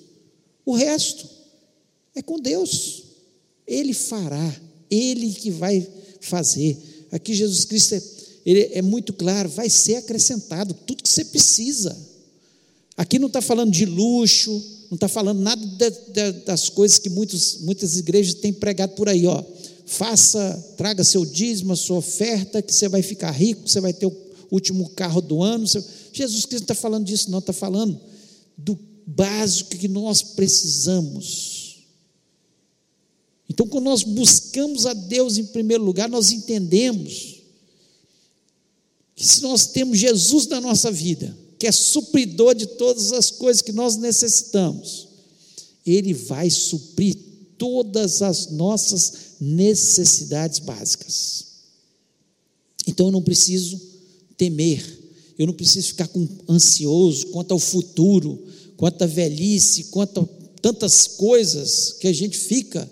o 0.69 0.75
resto 0.75 1.27
é 2.15 2.21
com 2.21 2.39
Deus. 2.39 3.03
Ele 3.67 3.93
fará, 3.93 4.55
Ele 4.89 5.31
que 5.31 5.51
vai 5.51 5.87
fazer. 6.21 6.77
Aqui 7.11 7.33
Jesus 7.33 7.65
Cristo 7.65 7.95
é, 7.95 8.01
ele 8.45 8.69
é 8.73 8.81
muito 8.81 9.13
claro, 9.13 9.49
vai 9.49 9.69
ser 9.69 9.95
acrescentado 9.95 10.73
tudo 10.73 11.03
que 11.03 11.09
você 11.09 11.25
precisa. 11.25 11.95
Aqui 12.97 13.17
não 13.17 13.27
está 13.27 13.41
falando 13.41 13.71
de 13.71 13.85
luxo, 13.85 14.51
não 14.89 14.95
está 14.95 15.07
falando 15.07 15.39
nada 15.39 15.61
das 16.45 16.67
coisas 16.69 16.97
que 16.97 17.09
muitos, 17.09 17.59
muitas 17.61 17.97
igrejas 17.97 18.33
têm 18.33 18.51
pregado 18.51 18.93
por 18.93 19.07
aí, 19.07 19.25
ó. 19.25 19.43
Faça, 19.85 20.73
traga 20.77 21.03
seu 21.03 21.25
dízimo, 21.25 21.75
sua 21.75 21.97
oferta, 21.97 22.61
que 22.61 22.73
você 22.73 22.87
vai 22.87 23.01
ficar 23.01 23.31
rico, 23.31 23.67
você 23.67 23.79
vai 23.79 23.93
ter 23.93 24.05
o 24.05 24.15
último 24.51 24.89
carro 24.89 25.21
do 25.21 25.41
ano. 25.41 25.65
Jesus 26.13 26.45
Cristo 26.45 26.61
não 26.61 26.73
está 26.73 26.75
falando 26.75 27.05
disso, 27.05 27.31
não, 27.31 27.39
está 27.39 27.53
falando 27.53 27.99
do 28.57 28.77
básico 29.05 29.71
que 29.71 29.87
nós 29.87 30.21
precisamos. 30.21 31.58
Então, 33.49 33.67
quando 33.67 33.85
nós 33.85 34.03
buscamos 34.03 34.85
a 34.85 34.93
Deus 34.93 35.37
em 35.37 35.45
primeiro 35.45 35.83
lugar, 35.83 36.07
nós 36.07 36.31
entendemos 36.31 37.39
que 39.15 39.25
se 39.25 39.41
nós 39.41 39.67
temos 39.67 39.97
Jesus 39.97 40.47
na 40.47 40.61
nossa 40.61 40.91
vida, 40.91 41.35
que 41.57 41.67
é 41.67 41.71
supridor 41.71 42.55
de 42.55 42.65
todas 42.65 43.11
as 43.11 43.31
coisas 43.31 43.61
que 43.61 43.73
nós 43.73 43.97
necessitamos, 43.97 45.09
Ele 45.85 46.13
vai 46.13 46.49
suprir 46.49 47.17
todas 47.57 48.21
as 48.21 48.51
nossas 48.51 49.13
necessidades 49.41 50.59
básicas. 50.59 51.45
Então 52.87 53.07
eu 53.07 53.11
não 53.11 53.21
preciso 53.21 53.79
temer, 54.37 54.83
eu 55.37 55.45
não 55.45 55.53
preciso 55.53 55.87
ficar 55.87 56.07
com, 56.07 56.27
ansioso 56.47 57.27
quanto 57.27 57.51
ao 57.51 57.59
futuro, 57.59 58.41
quanto 58.77 59.01
à 59.01 59.05
velhice, 59.05 59.85
quanto 59.85 60.21
a 60.21 60.27
tantas 60.61 61.07
coisas 61.07 61.93
que 61.99 62.07
a 62.07 62.13
gente 62.13 62.37
fica. 62.37 62.89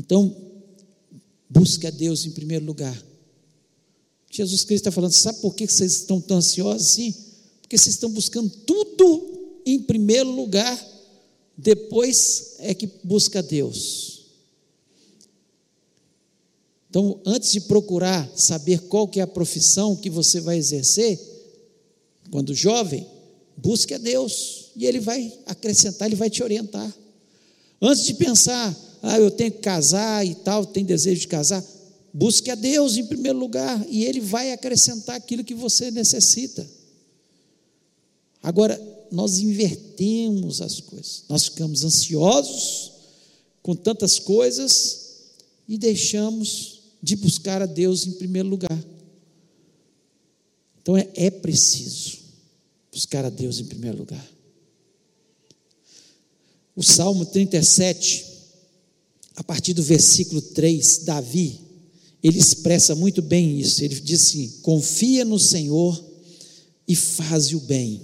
Então, 0.00 0.34
busque 1.48 1.86
a 1.86 1.90
Deus 1.90 2.24
em 2.24 2.30
primeiro 2.30 2.64
lugar. 2.64 2.98
Jesus 4.30 4.64
Cristo 4.64 4.88
está 4.88 4.90
falando, 4.90 5.12
sabe 5.12 5.40
por 5.40 5.54
que 5.54 5.66
vocês 5.66 5.92
estão 5.92 6.18
tão 6.18 6.38
ansiosos 6.38 6.88
assim? 6.88 7.14
Porque 7.60 7.76
vocês 7.76 7.96
estão 7.96 8.10
buscando 8.10 8.48
tudo 8.48 9.60
em 9.66 9.78
primeiro 9.78 10.30
lugar, 10.30 10.74
depois 11.54 12.54
é 12.60 12.72
que 12.72 12.86
busca 13.04 13.42
Deus. 13.42 14.22
Então, 16.88 17.20
antes 17.26 17.52
de 17.52 17.60
procurar 17.60 18.26
saber 18.34 18.80
qual 18.88 19.06
que 19.06 19.20
é 19.20 19.22
a 19.22 19.26
profissão 19.26 19.94
que 19.94 20.08
você 20.08 20.40
vai 20.40 20.56
exercer, 20.56 21.20
quando 22.30 22.54
jovem, 22.54 23.06
busque 23.54 23.92
a 23.92 23.98
Deus 23.98 24.70
e 24.74 24.86
Ele 24.86 24.98
vai 24.98 25.30
acrescentar, 25.44 26.08
Ele 26.08 26.16
vai 26.16 26.30
te 26.30 26.42
orientar. 26.42 26.90
Antes 27.82 28.04
de 28.04 28.14
pensar, 28.14 28.89
ah, 29.02 29.18
eu 29.18 29.30
tenho 29.30 29.52
que 29.52 29.58
casar 29.58 30.26
e 30.26 30.34
tal, 30.34 30.66
tem 30.66 30.84
desejo 30.84 31.22
de 31.22 31.28
casar, 31.28 31.64
busque 32.12 32.50
a 32.50 32.54
Deus 32.54 32.96
em 32.96 33.06
primeiro 33.06 33.38
lugar 33.38 33.84
e 33.88 34.04
Ele 34.04 34.20
vai 34.20 34.52
acrescentar 34.52 35.16
aquilo 35.16 35.44
que 35.44 35.54
você 35.54 35.90
necessita. 35.90 36.66
Agora, 38.42 38.80
nós 39.10 39.38
invertemos 39.38 40.60
as 40.60 40.80
coisas, 40.80 41.24
nós 41.28 41.44
ficamos 41.44 41.84
ansiosos 41.84 42.92
com 43.62 43.74
tantas 43.74 44.18
coisas 44.18 45.08
e 45.68 45.76
deixamos 45.76 46.80
de 47.02 47.16
buscar 47.16 47.62
a 47.62 47.66
Deus 47.66 48.06
em 48.06 48.12
primeiro 48.12 48.48
lugar. 48.48 48.84
Então 50.82 50.96
é, 50.96 51.08
é 51.14 51.30
preciso 51.30 52.18
buscar 52.92 53.24
a 53.24 53.30
Deus 53.30 53.60
em 53.60 53.64
primeiro 53.64 53.98
lugar. 53.98 54.26
O 56.74 56.82
Salmo 56.82 57.26
37, 57.26 58.29
a 59.36 59.44
partir 59.44 59.72
do 59.74 59.82
versículo 59.82 60.40
3, 60.40 60.98
Davi, 61.04 61.60
ele 62.22 62.38
expressa 62.38 62.94
muito 62.94 63.22
bem 63.22 63.58
isso. 63.58 63.82
Ele 63.82 63.98
diz 64.00 64.22
assim: 64.22 64.52
confia 64.62 65.24
no 65.24 65.38
Senhor 65.38 66.04
e 66.86 66.94
faz 66.94 67.52
o 67.52 67.60
bem. 67.60 68.02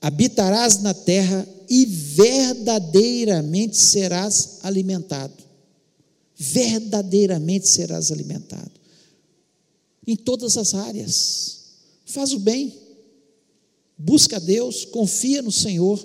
Habitarás 0.00 0.80
na 0.80 0.94
terra 0.94 1.48
e 1.68 1.86
verdadeiramente 1.86 3.76
serás 3.76 4.58
alimentado 4.62 5.44
verdadeiramente 6.36 7.68
serás 7.68 8.10
alimentado. 8.10 8.70
Em 10.06 10.16
todas 10.16 10.56
as 10.56 10.74
áreas. 10.74 11.60
Faz 12.04 12.32
o 12.32 12.38
bem. 12.38 12.74
Busca 13.96 14.38
Deus, 14.38 14.84
confia 14.84 15.40
no 15.40 15.52
Senhor. 15.52 16.04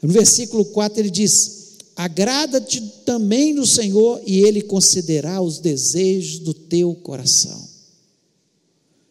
No 0.00 0.08
versículo 0.08 0.64
4 0.64 1.00
ele 1.00 1.10
diz: 1.10 1.63
Agrada-te 1.96 2.80
também 3.04 3.54
no 3.54 3.66
Senhor, 3.66 4.20
e 4.26 4.40
Ele 4.40 4.62
concederá 4.62 5.40
os 5.40 5.58
desejos 5.58 6.40
do 6.40 6.52
teu 6.52 6.94
coração. 6.94 7.68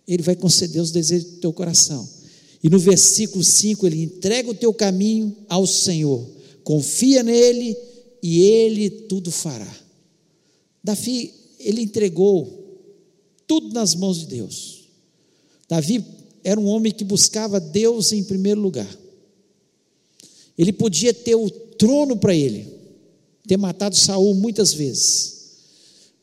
Ele 0.08 0.22
vai 0.22 0.36
conceder 0.36 0.82
os 0.82 0.92
desejos 0.92 1.32
do 1.32 1.38
teu 1.38 1.54
coração. 1.54 2.08
E 2.64 2.70
no 2.70 2.80
versículo 2.80 3.44
5 3.44 3.86
ele 3.86 4.04
entrega 4.04 4.50
o 4.50 4.56
teu 4.56 4.74
caminho 4.74 5.36
ao 5.50 5.68
Senhor, 5.68 6.26
confia 6.64 7.22
nele 7.22 7.78
e 8.22 8.42
ele 8.42 8.90
tudo 8.90 9.30
fará. 9.30 9.70
Davi, 10.82 11.34
ele 11.60 11.82
entregou 11.82 12.82
tudo 13.46 13.74
nas 13.74 13.96
mãos 13.96 14.20
de 14.20 14.28
Deus. 14.28 14.86
Davi 15.68 16.06
era 16.42 16.60
um 16.60 16.68
homem 16.68 16.94
que 16.94 17.04
buscava 17.04 17.60
Deus 17.60 18.14
em 18.14 18.24
primeiro 18.24 18.62
lugar. 18.62 18.90
Ele 20.58 20.72
podia 20.72 21.14
ter 21.14 21.36
o 21.36 21.50
trono 21.50 22.16
para 22.16 22.34
ele, 22.34 22.68
ter 23.48 23.58
matado 23.58 23.96
Saul 23.96 24.36
muitas 24.36 24.74
vezes, 24.74 25.34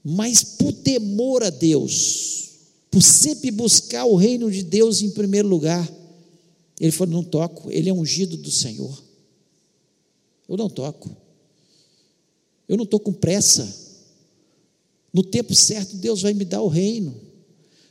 mas 0.03 0.43
por 0.43 0.73
temor 0.73 1.43
a 1.43 1.51
Deus, 1.51 2.49
por 2.91 3.03
sempre 3.03 3.51
buscar 3.51 4.05
o 4.05 4.17
reino 4.17 4.51
de 4.51 4.63
Deus 4.63 5.03
em 5.03 5.11
primeiro 5.11 5.49
lugar, 5.49 5.89
ele 6.81 6.91
falou: 6.91 7.15
não 7.15 7.25
toco, 7.25 7.71
ele 7.71 7.91
é 7.91 7.93
ungido 7.93 8.37
do 8.37 8.51
Senhor. 8.51 9.03
Eu 10.49 10.57
não 10.57 10.69
toco. 10.69 11.15
Eu 12.69 12.77
não 12.77 12.85
estou 12.85 12.99
com 12.99 13.13
pressa. 13.13 13.69
No 15.13 15.23
tempo 15.23 15.55
certo, 15.55 15.97
Deus 15.97 16.23
vai 16.23 16.33
me 16.33 16.45
dar 16.45 16.63
o 16.63 16.69
reino. 16.69 17.15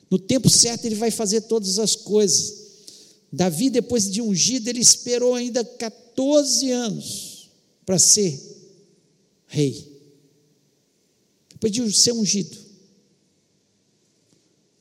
No 0.10 0.18
tempo 0.18 0.50
certo, 0.50 0.86
Ele 0.86 0.96
vai 0.96 1.12
fazer 1.12 1.42
todas 1.42 1.78
as 1.78 1.96
coisas. 1.96 2.56
Davi, 3.32 3.70
depois 3.70 4.10
de 4.10 4.22
ungido, 4.22 4.70
ele 4.70 4.80
esperou 4.80 5.36
ainda 5.36 5.64
14 5.64 6.72
anos 6.72 7.50
para 7.86 8.00
ser 8.00 8.59
rei. 9.50 9.86
Depois 11.52 11.74
de 11.74 11.92
ser 11.92 12.14
ungido. 12.14 12.56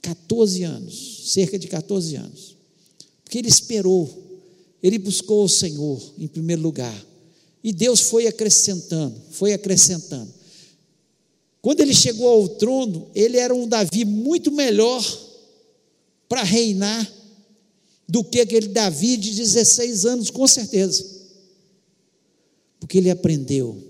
14 0.01 0.63
anos, 0.63 1.33
cerca 1.33 1.59
de 1.59 1.67
14 1.67 2.15
anos. 2.15 2.57
Porque 3.25 3.39
ele 3.39 3.49
esperou, 3.49 4.41
ele 4.83 4.99
buscou 4.99 5.45
o 5.45 5.49
Senhor 5.49 6.01
em 6.17 6.29
primeiro 6.29 6.63
lugar. 6.63 7.07
E 7.65 7.73
Deus 7.73 8.01
foi 8.01 8.27
acrescentando, 8.27 9.21
foi 9.33 9.53
acrescentando. 9.53 10.33
Quando 11.61 11.81
ele 11.81 11.93
chegou 11.93 12.29
ao 12.29 12.49
trono, 12.49 13.11
ele 13.15 13.37
era 13.37 13.53
um 13.55 13.67
Davi 13.67 14.05
muito 14.05 14.53
melhor 14.53 15.05
para 16.29 16.45
reinar 16.45 17.13
do 18.09 18.23
que 18.23 18.41
aquele 18.41 18.69
Davi 18.69 19.17
de 19.17 19.35
16 19.35 20.07
anos, 20.07 20.31
com 20.31 20.47
certeza. 20.47 21.05
Porque 22.79 22.99
ele 22.99 23.11
aprendeu 23.11 23.88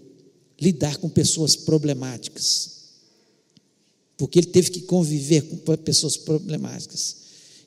lidar 0.61 0.97
com 0.99 1.09
pessoas 1.09 1.57
problemáticas. 1.57 2.79
Porque 4.16 4.38
ele 4.38 4.49
teve 4.49 4.71
que 4.71 4.81
conviver 4.83 5.42
com 5.42 5.77
pessoas 5.77 6.16
problemáticas. 6.16 7.16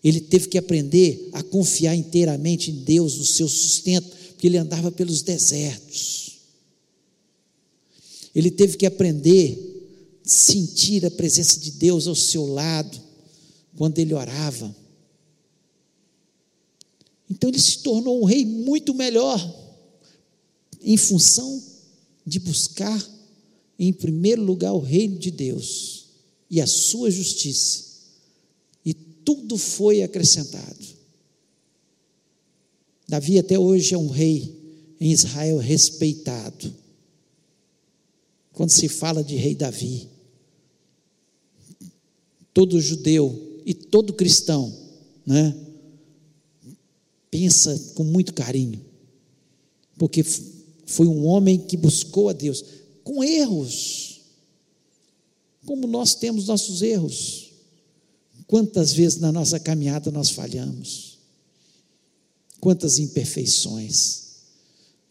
Ele 0.04 0.19
teve 0.19 0.47
que 0.47 0.58
aprender 0.58 1.30
a 1.32 1.43
confiar 1.43 1.95
inteiramente 1.95 2.71
em 2.71 2.75
Deus, 2.84 3.17
no 3.17 3.25
seu 3.25 3.47
sustento, 3.47 4.10
porque 4.30 4.47
ele 4.47 4.58
andava 4.58 4.91
pelos 4.91 5.21
desertos. 5.21 6.39
Ele 8.34 8.49
teve 8.49 8.77
que 8.77 8.86
aprender 8.86 9.71
sentir 10.23 11.06
a 11.06 11.12
presença 11.12 11.60
de 11.60 11.71
Deus 11.71 12.08
ao 12.08 12.15
seu 12.15 12.45
lado, 12.45 12.99
quando 13.77 13.99
ele 13.99 14.13
orava. 14.13 14.73
Então 17.30 17.49
ele 17.49 17.60
se 17.60 17.80
tornou 17.80 18.21
um 18.21 18.25
rei 18.25 18.45
muito 18.45 18.93
melhor, 18.93 19.39
em 20.82 20.97
função 20.97 21.62
de 22.25 22.39
buscar, 22.39 23.03
em 23.77 23.91
primeiro 23.91 24.43
lugar, 24.43 24.73
o 24.73 24.79
reino 24.79 25.17
de 25.17 25.31
Deus 25.31 26.05
e 26.49 26.60
a 26.60 26.67
sua 26.67 27.10
justiça, 27.10 27.86
e 28.86 28.93
tudo 28.93 29.57
foi 29.57 30.03
acrescentado. 30.03 30.86
Davi 33.07 33.39
até 33.39 33.57
hoje 33.57 33.93
é 33.93 33.97
um 33.97 34.10
rei 34.10 34.62
em 34.99 35.12
Israel 35.12 35.58
respeitado. 35.58 36.73
Quando 38.54 38.69
se 38.69 38.87
fala 38.87 39.23
de 39.23 39.35
rei 39.35 39.56
Davi, 39.56 40.08
todo 42.54 42.79
judeu 42.79 43.62
e 43.65 43.73
todo 43.73 44.13
cristão, 44.13 44.71
né? 45.25 45.56
Pensa 47.29 47.93
com 47.96 48.04
muito 48.04 48.33
carinho, 48.33 48.83
porque 49.98 50.23
foi 50.92 51.08
um 51.08 51.25
homem 51.25 51.58
que 51.58 51.77
buscou 51.77 52.27
a 52.27 52.33
Deus 52.33 52.63
com 53.04 53.23
erros, 53.23 54.21
como 55.65 55.87
nós 55.87 56.13
temos 56.13 56.48
nossos 56.48 56.81
erros. 56.81 57.52
Quantas 58.46 58.92
vezes 58.92 59.19
na 59.19 59.31
nossa 59.31 59.58
caminhada 59.58 60.12
nós 60.12 60.29
falhamos, 60.29 61.17
quantas 62.60 63.00
imperfeições. 63.00 64.21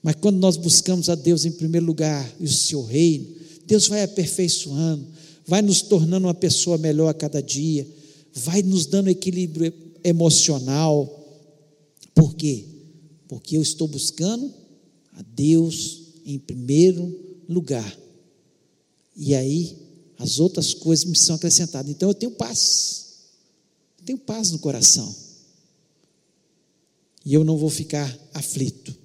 Mas 0.03 0.17
quando 0.17 0.37
nós 0.37 0.59
buscamos 0.59 1.09
a 1.09 1.15
Deus 1.15 1.47
em 1.47 1.53
primeiro 1.53 1.87
lugar 1.87 2.31
e 2.39 2.45
o 2.45 2.53
seu 2.53 2.85
reino, 2.85 3.27
Deus 3.67 3.89
vai 3.89 4.03
aperfeiçoando, 4.03 5.07
vai 5.47 5.63
nos 5.63 5.81
tornando 5.81 6.27
uma 6.27 6.35
pessoa 6.35 6.77
melhor 6.77 7.09
a 7.09 7.15
cada 7.15 7.43
dia, 7.43 7.89
vai 8.35 8.63
nos 8.63 8.85
dando 8.85 9.09
equilíbrio 9.09 9.73
emocional. 10.05 11.09
Por 12.15 12.35
quê? 12.35 12.67
Porque 13.27 13.57
eu 13.57 13.63
estou 13.63 13.89
buscando 13.89 14.60
a 15.21 15.25
Deus 15.35 16.01
em 16.25 16.39
primeiro 16.39 17.15
lugar. 17.47 17.99
E 19.15 19.35
aí 19.35 19.77
as 20.19 20.39
outras 20.39 20.73
coisas 20.73 21.05
me 21.05 21.17
são 21.17 21.37
acrescentadas. 21.37 21.91
Então 21.91 22.09
eu 22.09 22.15
tenho 22.15 22.33
paz. 22.33 23.07
Eu 23.99 24.05
tenho 24.07 24.19
paz 24.19 24.51
no 24.51 24.59
coração. 24.59 25.15
E 27.25 27.35
eu 27.35 27.45
não 27.45 27.59
vou 27.59 27.69
ficar 27.69 28.19
aflito. 28.33 28.97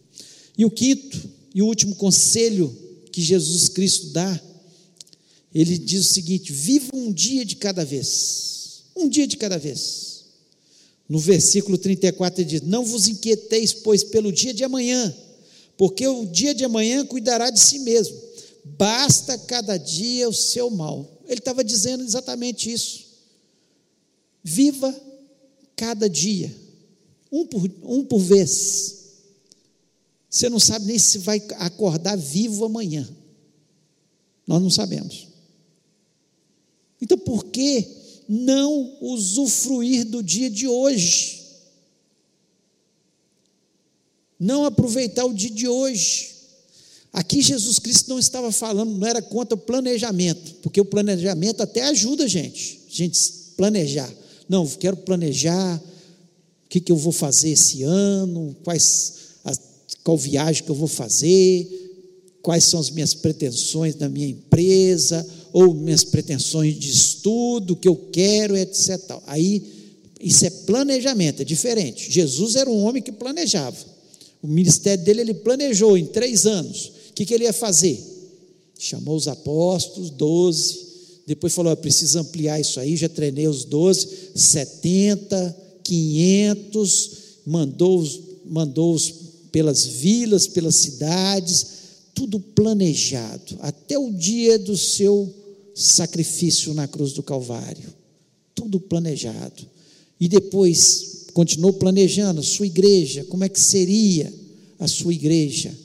E 0.58 0.64
o 0.64 0.72
quinto 0.72 1.30
e 1.54 1.62
o 1.62 1.66
último 1.66 1.96
conselho 1.96 2.74
que 3.12 3.22
Jesus 3.22 3.68
Cristo 3.68 4.08
dá, 4.08 4.42
ele 5.54 5.78
diz 5.78 6.00
o 6.00 6.14
seguinte: 6.14 6.54
viva 6.54 6.92
um 6.94 7.12
dia 7.12 7.44
de 7.46 7.58
cada 7.58 7.84
vez. 7.84 8.84
Um 8.96 9.10
dia 9.10 9.28
de 9.28 9.36
cada 9.36 9.58
vez. 9.58 10.24
No 11.10 11.20
versículo 11.20 11.78
34 11.78 12.42
ele 12.42 12.50
diz: 12.50 12.62
Não 12.62 12.86
vos 12.86 13.08
inquieteis, 13.10 13.74
pois, 13.74 14.04
pelo 14.04 14.32
dia 14.32 14.54
de 14.54 14.64
amanhã, 14.64 15.14
porque 15.78 16.08
o 16.08 16.26
dia 16.26 16.54
de 16.54 16.64
amanhã 16.64 17.06
cuidará 17.06 17.50
de 17.50 17.60
si 17.60 17.80
mesmo. 17.80 18.18
Basta 18.64 19.38
cada 19.38 19.78
dia 19.78 20.28
o 20.28 20.34
seu 20.34 20.70
mal. 20.70 21.22
Ele 21.28 21.40
estava 21.40 21.64
dizendo 21.64 22.04
exatamente 22.04 22.72
isso. 22.72 23.06
Viva 24.44 24.94
cada 25.76 26.10
dia, 26.10 26.56
um 27.32 27.46
por, 27.46 27.70
um 27.84 28.06
por 28.06 28.20
vez. 28.20 29.06
Você 30.30 30.50
não 30.50 30.60
sabe 30.60 30.86
nem 30.86 31.00
se 31.00 31.20
vai 31.20 31.42
acordar 31.58 32.18
vivo 32.18 32.66
amanhã. 32.66 33.08
Nós 34.48 34.62
não 34.62 34.70
sabemos. 34.70 35.28
Então, 37.02 37.18
por 37.18 37.46
que 37.46 37.88
não 38.28 38.98
usufruir 39.02 40.06
do 40.06 40.22
dia 40.24 40.50
de 40.50 40.68
hoje? 40.68 41.45
Não 44.40 44.66
aproveitar 44.66 45.26
o 45.26 45.34
dia 45.34 45.50
de 45.50 45.68
hoje. 45.68 46.36
Aqui 47.14 47.42
Jesus 47.42 47.80
Cristo 47.80 48.10
não 48.10 48.20
estava 48.20 48.52
falando, 48.52 48.98
não 48.98 49.08
era 49.08 49.22
contra 49.22 49.56
o 49.56 49.58
planejamento, 49.58 50.56
porque 50.62 50.82
o 50.82 50.86
planejamento 50.86 51.62
até 51.62 51.84
ajuda 51.84 52.26
a 52.26 52.28
gente, 52.28 52.82
a 52.92 52.94
gente 52.94 53.18
planejar. 53.56 54.14
Não, 54.50 54.68
quero 54.68 54.98
planejar 54.98 55.82
o 56.66 56.70
que, 56.70 56.82
que 56.82 56.92
eu 56.92 56.98
vou 56.98 57.14
fazer 57.14 57.52
esse 57.52 57.84
ano, 57.84 58.54
quais, 58.66 59.14
a, 59.46 59.54
qual 60.04 60.18
viagem 60.18 60.66
que 60.66 60.70
eu 60.70 60.76
vou 60.76 60.90
fazer, 60.90 61.68
quais 62.42 62.66
são 62.66 62.82
as 62.82 62.90
minhas 62.90 63.14
pretensões 63.14 63.96
da 63.96 64.10
minha 64.10 64.28
empresa, 64.28 65.26
ou 65.54 65.74
minhas 65.74 66.04
pretensões 66.04 66.78
de 66.78 66.92
estudo, 66.92 67.78
que 67.78 67.88
eu 67.88 67.96
quero, 68.12 68.58
etc. 68.58 69.00
Aí, 69.26 69.64
isso 70.20 70.46
é 70.46 70.50
planejamento, 70.50 71.42
é 71.42 71.46
diferente. 71.46 72.12
Jesus 72.12 72.58
era 72.58 72.70
um 72.70 72.84
homem 72.84 73.02
que 73.02 73.12
planejava. 73.12 73.95
O 74.46 74.48
ministério 74.48 75.04
dele, 75.04 75.22
ele 75.22 75.34
planejou 75.34 75.98
em 75.98 76.06
três 76.06 76.46
anos. 76.46 76.92
Que, 77.16 77.26
que 77.26 77.34
ele 77.34 77.46
ia 77.46 77.54
fazer? 77.54 78.00
Chamou 78.78 79.16
os 79.16 79.28
apóstolos, 79.28 80.12
doze, 80.12 80.86
depois 81.26 81.52
falou: 81.52 81.72
eu 81.72 81.78
preciso 81.78 82.20
ampliar 82.20 82.60
isso 82.60 82.80
aí, 82.80 82.96
já 82.96 83.10
treinei 83.10 83.48
os 83.48 83.66
doze, 83.66 84.08
setenta, 84.36 85.58
quinhentos, 85.84 87.12
mandou-os 87.46 88.20
mandou 88.46 88.96
pelas 89.52 89.84
vilas, 89.84 90.46
pelas 90.48 90.76
cidades, 90.76 91.68
tudo 92.14 92.40
planejado, 92.40 93.58
até 93.60 93.98
o 93.98 94.12
dia 94.12 94.60
do 94.60 94.78
seu 94.78 95.34
sacrifício 95.74 96.76
na 96.76 96.88
cruz 96.88 97.14
do 97.14 97.24
Calvário, 97.24 97.92
tudo 98.54 98.80
planejado. 98.80 99.66
E 100.20 100.28
depois 100.28 101.15
continuou 101.36 101.74
planejando 101.74 102.40
a 102.40 102.44
sua 102.44 102.66
igreja, 102.66 103.26
como 103.26 103.44
é 103.44 103.50
que 103.50 103.60
seria 103.60 104.34
a 104.80 104.88
sua 104.88 105.14
igreja 105.14 105.78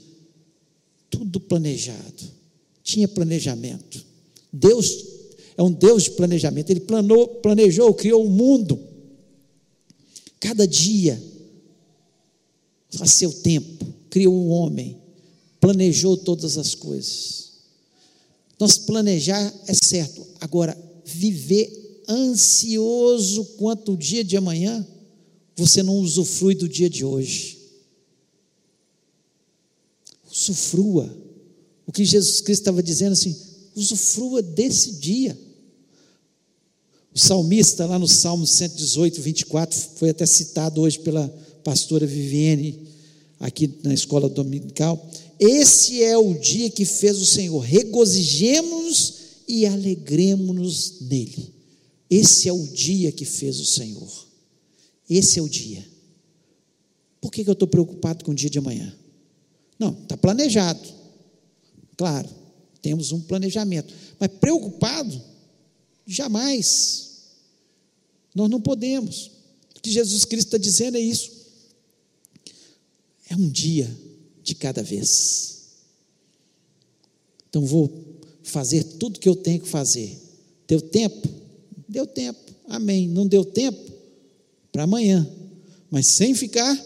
tudo 1.11 1.41
planejado. 1.41 2.31
Tinha 2.85 3.09
planejamento. 3.09 4.07
Deus 4.53 5.07
é 5.57 5.63
um 5.63 5.73
Deus 5.73 6.05
de 6.05 6.13
planejamento. 6.13 6.71
Ele 6.71 6.79
planou, 6.79 7.27
planejou, 7.27 7.93
criou 7.93 8.25
o 8.25 8.31
mundo. 8.31 8.79
Cada 10.39 10.69
dia, 10.69 11.21
a 13.01 13.07
seu 13.07 13.33
tempo, 13.33 13.85
criou 14.09 14.33
o 14.33 14.47
um 14.47 14.51
homem, 14.51 14.99
planejou 15.61 16.17
todas 16.17 16.59
as 16.59 16.77
coisas. 16.77 17.55
Nós 18.57 18.79
planejar 18.79 19.53
é 19.67 19.75
certo. 19.75 20.25
Agora, 20.41 20.79
viver 21.05 22.05
ansioso 22.09 23.45
quanto 23.57 23.95
o 23.95 23.97
dia 23.97 24.23
de 24.23 24.37
amanhã, 24.37 24.87
você 25.57 25.83
não 25.83 25.99
usufrui 25.99 26.55
do 26.55 26.69
dia 26.69 26.89
de 26.89 27.05
hoje 27.05 27.61
usufrua. 30.31 31.15
O 31.87 31.93
que 31.93 32.05
Jesus 32.05 32.41
Cristo 32.41 32.63
estava 32.63 32.83
dizendo 32.83 33.13
assim, 33.13 33.37
usufrua 33.75 34.41
desse 34.41 34.93
dia. 34.93 35.37
O 37.13 37.19
salmista, 37.19 37.85
lá 37.87 37.99
no 37.99 38.07
Salmo 38.07 38.47
118, 38.47 39.21
24, 39.21 39.79
foi 39.97 40.11
até 40.11 40.25
citado 40.25 40.81
hoje 40.81 41.01
pela 41.01 41.29
pastora 41.65 42.07
Viviane, 42.07 42.87
aqui 43.41 43.69
na 43.83 43.93
escola 43.93 44.29
dominical. 44.29 45.11
Esse 45.39 46.03
é 46.03 46.17
o 46.17 46.35
dia 46.35 46.71
que 46.71 46.85
fez 46.85 47.21
o 47.21 47.27
Senhor, 47.27 47.59
regozijemos-nos 47.59 49.15
e 49.49 49.67
alegremos-nos 49.67 51.01
nele. 51.01 51.53
Esse 52.09 52.49
é 52.49 52.53
o 52.53 52.67
dia 52.69 53.11
que 53.11 53.25
fez 53.25 53.59
o 53.59 53.67
Senhor. 53.67 54.30
Esse 55.11 55.41
é 55.41 55.43
o 55.43 55.49
dia. 55.49 55.85
Por 57.21 57.33
que, 57.33 57.43
que 57.43 57.51
eu 57.51 57.55
estou 57.55 57.67
preocupado 57.67 58.25
com 58.25 58.31
o 58.31 58.35
dia 58.35 58.49
de 58.49 58.59
amanhã? 58.59 58.97
Não, 59.77 59.93
está 59.93 60.17
planejado. 60.17 60.89
Claro, 61.97 62.29
temos 62.81 63.11
um 63.11 63.21
planejamento. 63.21 63.93
Mas 64.21 64.31
preocupado, 64.41 65.21
jamais. 66.07 67.09
Nós 68.35 68.49
não 68.49 68.61
podemos. 68.61 69.33
O 69.77 69.81
que 69.83 69.91
Jesus 69.91 70.25
Cristo 70.25 70.47
está 70.47 70.59
dizendo 70.59 70.97
é 70.97 71.01
isso. 71.01 71.33
É 73.29 73.35
um 73.35 73.49
dia 73.51 73.91
de 74.45 74.55
cada 74.55 74.83
vez. 74.83 75.61
Então 77.49 77.67
vou 77.67 77.91
fazer 78.45 78.85
tudo 78.85 79.19
que 79.19 79.29
eu 79.29 79.35
tenho 79.35 79.61
que 79.61 79.69
fazer. 79.69 80.17
Deu 80.69 80.81
tempo? 80.81 81.29
Deu 81.89 82.07
tempo. 82.07 82.55
Amém. 82.69 83.09
Não 83.09 83.27
deu 83.27 83.45
tempo? 83.45 84.00
Para 84.73 84.85
amanhã. 84.85 85.29
Mas 85.91 86.07
sem 86.07 86.35
ficar 86.35 86.79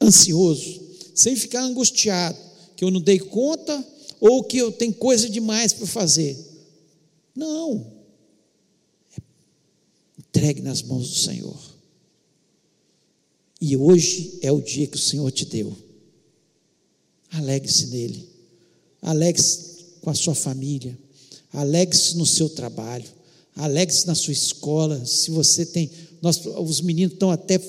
ansioso, 0.00 0.80
sem 1.14 1.34
ficar 1.36 1.62
angustiado, 1.62 2.38
que 2.76 2.84
eu 2.84 2.90
não 2.90 3.00
dei 3.00 3.18
conta 3.18 3.86
ou 4.20 4.44
que 4.44 4.58
eu 4.58 4.70
tenho 4.70 4.94
coisa 4.94 5.28
demais 5.28 5.72
para 5.72 5.86
fazer. 5.86 6.36
Não. 7.34 7.92
Entregue 10.18 10.60
nas 10.60 10.82
mãos 10.82 11.08
do 11.08 11.14
Senhor. 11.14 11.72
E 13.60 13.76
hoje 13.76 14.38
é 14.42 14.50
o 14.50 14.60
dia 14.60 14.86
que 14.86 14.96
o 14.96 15.00
Senhor 15.00 15.30
te 15.30 15.44
deu. 15.44 15.76
Alegre-se 17.30 17.86
nele. 17.86 18.28
Alegre-se 19.00 19.84
com 20.00 20.10
a 20.10 20.14
sua 20.14 20.34
família. 20.34 20.98
Alegre-se 21.52 22.16
no 22.16 22.26
seu 22.26 22.48
trabalho. 22.48 23.08
Alegre-se 23.56 24.06
na 24.06 24.14
sua 24.14 24.32
escola. 24.32 25.04
Se 25.04 25.30
você 25.30 25.66
tem. 25.66 25.90
Nós, 26.20 26.40
os 26.44 26.80
meninos 26.80 27.14
estão 27.14 27.30
até 27.30 27.60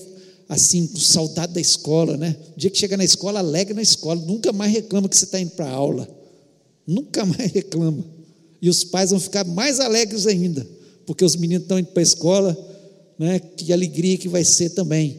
assim, 0.48 0.88
com 0.88 0.98
saudade 0.98 1.54
da 1.54 1.62
escola, 1.62 2.18
né? 2.18 2.38
O 2.56 2.60
dia 2.60 2.70
que 2.70 2.78
chega 2.78 2.96
na 2.96 3.04
escola, 3.04 3.40
alegre 3.40 3.74
na 3.74 3.82
escola, 3.82 4.22
nunca 4.22 4.52
mais 4.52 4.72
reclama 4.72 5.10
que 5.10 5.18
você 5.18 5.26
está 5.26 5.40
indo 5.40 5.52
para 5.52 5.66
a 5.66 5.72
aula. 5.72 6.08
Nunca 6.86 7.26
mais 7.26 7.50
reclama. 7.52 8.06
E 8.62 8.70
os 8.70 8.84
pais 8.84 9.10
vão 9.10 9.20
ficar 9.20 9.44
mais 9.46 9.80
alegres 9.80 10.28
ainda, 10.28 10.66
porque 11.06 11.26
os 11.26 11.36
meninos 11.36 11.64
estão 11.64 11.80
indo 11.80 11.88
para 11.88 12.02
a 12.02 12.04
escola, 12.04 12.76
né? 13.18 13.40
Que 13.40 13.74
alegria 13.74 14.18
que 14.18 14.30
vai 14.30 14.44
ser 14.44 14.70
também. 14.70 15.18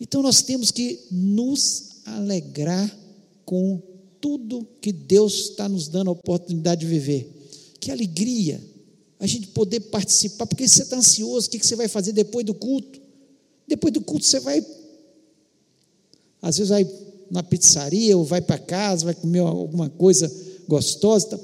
Então 0.00 0.22
nós 0.22 0.42
temos 0.42 0.70
que 0.70 1.00
nos 1.10 2.00
alegrar 2.04 2.96
com 3.44 3.80
tudo 4.20 4.66
que 4.80 4.92
Deus 4.92 5.50
está 5.50 5.68
nos 5.68 5.88
dando 5.88 6.08
a 6.08 6.12
oportunidade 6.12 6.80
de 6.80 6.86
viver. 6.86 7.30
Que 7.80 7.90
alegria 7.90 8.60
a 9.20 9.26
gente 9.26 9.48
poder 9.48 9.80
participar, 9.80 10.46
porque 10.46 10.66
você 10.66 10.82
está 10.82 10.96
ansioso, 10.96 11.48
o 11.48 11.50
que 11.50 11.66
você 11.66 11.74
vai 11.74 11.88
fazer 11.88 12.12
depois 12.12 12.46
do 12.46 12.54
culto? 12.54 13.00
Depois 13.66 13.92
do 13.92 14.00
culto 14.00 14.24
você 14.24 14.40
vai, 14.40 14.64
às 16.40 16.56
vezes 16.56 16.70
vai 16.70 16.88
na 17.30 17.42
pizzaria 17.42 18.16
ou 18.16 18.24
vai 18.24 18.40
para 18.40 18.58
casa, 18.58 19.04
vai 19.04 19.14
comer 19.14 19.40
alguma 19.40 19.90
coisa 19.90 20.30
gostosa. 20.66 21.38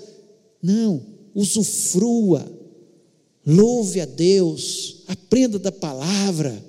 Não, 0.63 1.05
usufrua, 1.35 2.47
louve 3.45 4.01
a 4.01 4.07
Deus, 4.07 5.03
aprenda 5.07 5.59
da 5.59 5.73
palavra. 5.73 6.65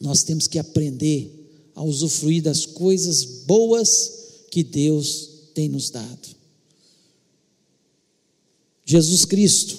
Nós 0.00 0.22
temos 0.22 0.46
que 0.46 0.58
aprender 0.58 1.70
a 1.74 1.82
usufruir 1.82 2.42
das 2.42 2.66
coisas 2.66 3.24
boas 3.46 4.12
que 4.50 4.62
Deus 4.62 5.50
tem 5.54 5.68
nos 5.68 5.90
dado. 5.90 6.37
Jesus 8.90 9.26
Cristo, 9.26 9.78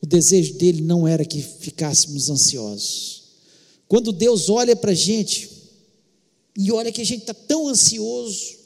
o 0.00 0.06
desejo 0.06 0.54
dele 0.54 0.80
não 0.80 1.08
era 1.08 1.24
que 1.24 1.42
ficássemos 1.42 2.30
ansiosos. 2.30 3.24
Quando 3.88 4.12
Deus 4.12 4.48
olha 4.48 4.76
para 4.76 4.92
a 4.92 4.94
gente, 4.94 5.50
e 6.56 6.70
olha 6.70 6.92
que 6.92 7.00
a 7.00 7.04
gente 7.04 7.22
está 7.22 7.34
tão 7.34 7.66
ansioso, 7.66 8.58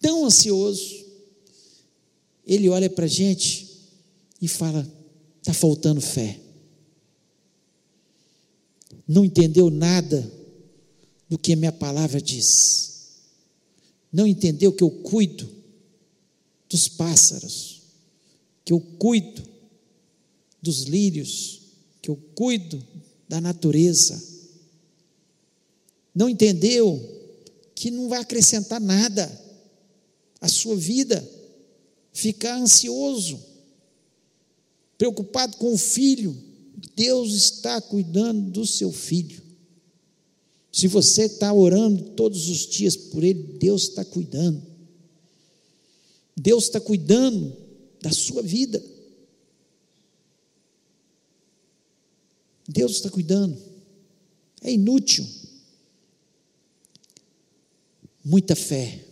tão 0.00 0.24
ansioso, 0.24 1.04
ele 2.46 2.68
olha 2.68 2.88
para 2.88 3.06
a 3.06 3.08
gente 3.08 3.66
e 4.40 4.46
fala: 4.46 4.88
está 5.40 5.52
faltando 5.52 6.00
fé. 6.00 6.38
Não 9.06 9.24
entendeu 9.24 9.68
nada 9.68 10.32
do 11.28 11.36
que 11.36 11.54
a 11.54 11.56
minha 11.56 11.72
palavra 11.72 12.22
diz. 12.22 13.16
Não 14.12 14.28
entendeu 14.28 14.72
que 14.72 14.84
eu 14.84 14.90
cuido 14.90 15.57
dos 16.68 16.88
pássaros, 16.88 17.82
que 18.64 18.72
eu 18.72 18.80
cuido 18.80 19.42
dos 20.60 20.82
lírios, 20.82 21.60
que 22.02 22.10
eu 22.10 22.16
cuido 22.34 22.82
da 23.28 23.40
natureza. 23.40 24.22
Não 26.14 26.28
entendeu 26.28 27.00
que 27.74 27.90
não 27.90 28.08
vai 28.08 28.20
acrescentar 28.20 28.80
nada 28.80 29.30
à 30.40 30.48
sua 30.48 30.76
vida, 30.76 31.26
ficar 32.12 32.58
ansioso, 32.58 33.40
preocupado 34.96 35.56
com 35.56 35.72
o 35.72 35.78
filho. 35.78 36.36
Deus 36.94 37.32
está 37.32 37.80
cuidando 37.80 38.50
do 38.50 38.66
seu 38.66 38.92
filho. 38.92 39.40
Se 40.72 40.86
você 40.86 41.22
está 41.22 41.52
orando 41.52 42.10
todos 42.10 42.48
os 42.48 42.66
dias 42.66 42.96
por 42.96 43.24
ele, 43.24 43.56
Deus 43.58 43.84
está 43.84 44.04
cuidando. 44.04 44.67
Deus 46.38 46.64
está 46.64 46.80
cuidando 46.80 47.56
da 48.00 48.12
sua 48.12 48.42
vida. 48.42 48.82
Deus 52.68 52.92
está 52.92 53.10
cuidando. 53.10 53.58
É 54.62 54.70
inútil. 54.70 55.26
Muita 58.24 58.54
fé. 58.54 59.04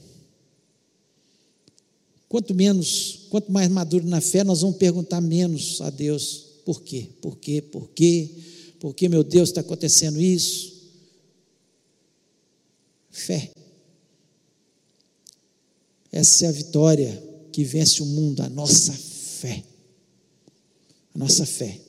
Quanto 2.28 2.54
menos, 2.54 3.26
quanto 3.30 3.50
mais 3.50 3.68
maduro 3.70 4.06
na 4.06 4.20
fé, 4.20 4.44
nós 4.44 4.60
vamos 4.60 4.76
perguntar 4.76 5.20
menos 5.20 5.80
a 5.80 5.90
Deus. 5.90 6.44
Por 6.64 6.82
quê? 6.82 7.08
Por 7.20 7.38
quê? 7.38 7.62
Por 7.62 7.88
quê? 7.90 8.30
Por 8.78 8.94
que, 8.94 9.08
meu 9.08 9.24
Deus, 9.24 9.48
está 9.48 9.62
acontecendo 9.62 10.20
isso? 10.20 10.74
Fé. 13.10 13.55
Essa 16.12 16.46
é 16.46 16.48
a 16.48 16.52
vitória 16.52 17.22
que 17.52 17.64
vence 17.64 18.02
o 18.02 18.06
mundo, 18.06 18.42
a 18.42 18.48
nossa 18.48 18.92
fé. 18.92 19.64
A 21.14 21.18
nossa 21.18 21.46
fé. 21.46 21.80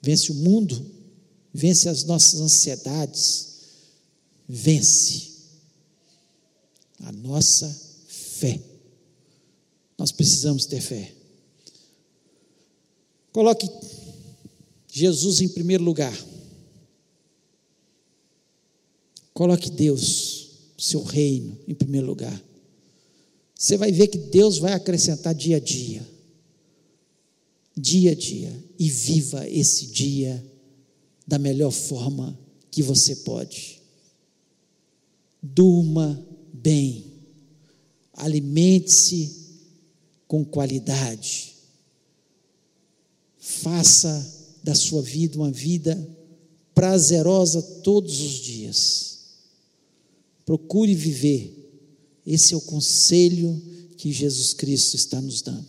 Vence 0.00 0.32
o 0.32 0.34
mundo, 0.34 0.90
vence 1.52 1.88
as 1.88 2.04
nossas 2.04 2.40
ansiedades, 2.40 3.54
vence 4.48 5.32
a 7.00 7.12
nossa 7.12 7.68
fé. 8.06 8.60
Nós 9.96 10.12
precisamos 10.12 10.66
ter 10.66 10.80
fé. 10.80 11.14
Coloque 13.32 13.68
Jesus 14.92 15.40
em 15.40 15.48
primeiro 15.48 15.82
lugar. 15.82 16.16
Coloque 19.32 19.70
Deus, 19.70 20.50
seu 20.78 21.02
reino, 21.02 21.58
em 21.66 21.74
primeiro 21.74 22.06
lugar. 22.06 22.40
Você 23.56 23.76
vai 23.76 23.92
ver 23.92 24.08
que 24.08 24.18
Deus 24.18 24.58
vai 24.58 24.72
acrescentar 24.72 25.34
dia 25.34 25.56
a 25.56 25.60
dia. 25.60 26.06
Dia 27.76 28.12
a 28.12 28.14
dia. 28.14 28.52
E 28.78 28.88
viva 28.88 29.48
esse 29.48 29.86
dia 29.86 30.44
da 31.26 31.38
melhor 31.38 31.70
forma 31.70 32.38
que 32.70 32.82
você 32.82 33.16
pode. 33.16 33.80
Durma 35.42 36.20
bem. 36.52 37.12
Alimente-se 38.12 39.44
com 40.26 40.44
qualidade. 40.44 41.54
Faça 43.38 44.34
da 44.62 44.74
sua 44.74 45.02
vida 45.02 45.36
uma 45.38 45.50
vida 45.50 46.08
prazerosa 46.74 47.62
todos 47.62 48.20
os 48.20 48.32
dias. 48.32 49.18
Procure 50.44 50.94
viver. 50.94 51.63
Esse 52.26 52.54
é 52.54 52.56
o 52.56 52.60
conselho 52.60 53.60
que 53.96 54.12
Jesus 54.12 54.52
Cristo 54.52 54.96
está 54.96 55.20
nos 55.20 55.42
dando. 55.42 55.66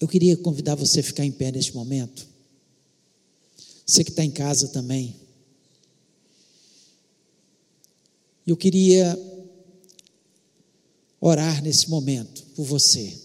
Eu 0.00 0.08
queria 0.08 0.36
convidar 0.36 0.74
você 0.74 1.00
a 1.00 1.04
ficar 1.04 1.24
em 1.24 1.32
pé 1.32 1.52
neste 1.52 1.74
momento. 1.74 2.26
Você 3.86 4.02
que 4.02 4.10
está 4.10 4.24
em 4.24 4.30
casa 4.30 4.68
também. 4.68 5.14
Eu 8.46 8.56
queria 8.56 9.18
orar 11.20 11.62
nesse 11.62 11.90
momento 11.90 12.42
por 12.54 12.64
você. 12.64 13.20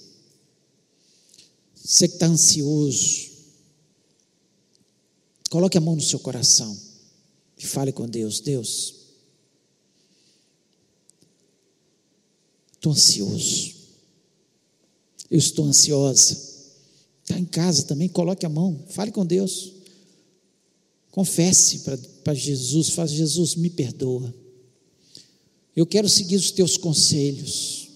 Você 1.75 2.07
que 2.07 2.15
está 2.15 2.25
ansioso, 2.25 3.29
coloque 5.49 5.77
a 5.77 5.81
mão 5.81 5.95
no 5.95 6.01
seu 6.01 6.19
coração. 6.19 6.77
E 7.57 7.65
fale 7.65 7.91
com 7.91 8.07
Deus: 8.07 8.41
Deus, 8.41 9.04
estou 12.85 12.91
ansioso. 12.91 13.73
Eu 15.29 15.39
estou 15.39 15.65
ansiosa. 15.65 16.37
Está 17.23 17.39
em 17.39 17.45
casa 17.45 17.83
também, 17.83 18.07
coloque 18.07 18.45
a 18.45 18.49
mão, 18.49 18.79
fale 18.89 19.11
com 19.11 19.25
Deus. 19.25 19.73
Confesse 21.09 21.79
para 22.23 22.33
Jesus, 22.33 22.89
faz 22.89 23.09
Jesus, 23.09 23.55
me 23.55 23.69
perdoa. 23.69 24.33
Eu 25.75 25.85
quero 25.85 26.07
seguir 26.07 26.35
os 26.35 26.51
teus 26.51 26.77
conselhos. 26.77 27.89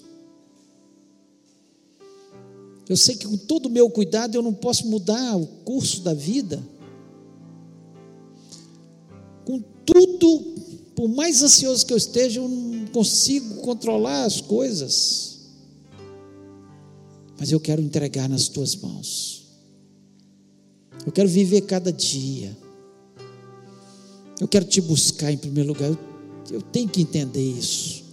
Eu 2.88 2.98
sei 2.98 3.16
que 3.16 3.28
com 3.28 3.38
todo 3.38 3.68
o 3.68 3.70
meu 3.70 3.90
cuidado 3.90 4.34
eu 4.34 4.42
não 4.42 4.54
posso 4.54 4.88
mudar 4.88 5.38
o 5.38 5.46
curso 5.46 6.02
da 6.02 6.14
vida 6.14 6.66
com 9.46 9.62
tudo, 9.86 10.56
por 11.00 11.08
mais 11.08 11.42
ansioso 11.42 11.86
que 11.86 11.94
eu 11.94 11.98
esteja, 11.98 12.42
eu 12.42 12.50
não 12.50 12.86
consigo 12.88 13.62
controlar 13.62 14.26
as 14.26 14.42
coisas. 14.42 15.48
Mas 17.40 17.54
eu 17.54 17.60
quero 17.62 17.82
entregar 17.82 18.28
nas 18.28 18.50
tuas 18.50 18.76
mãos. 18.76 19.48
Eu 21.06 21.12
quero 21.14 21.30
viver 21.30 21.62
cada 21.62 21.90
dia. 21.90 22.58
Eu 24.42 24.48
quero 24.50 24.66
te 24.66 24.82
buscar 24.82 25.32
em 25.32 25.38
primeiro 25.38 25.70
lugar. 25.70 25.90
Eu, 25.90 25.98
eu 26.52 26.62
tenho 26.62 26.90
que 26.90 27.02
entender 27.02 27.50
isso. 27.50 28.04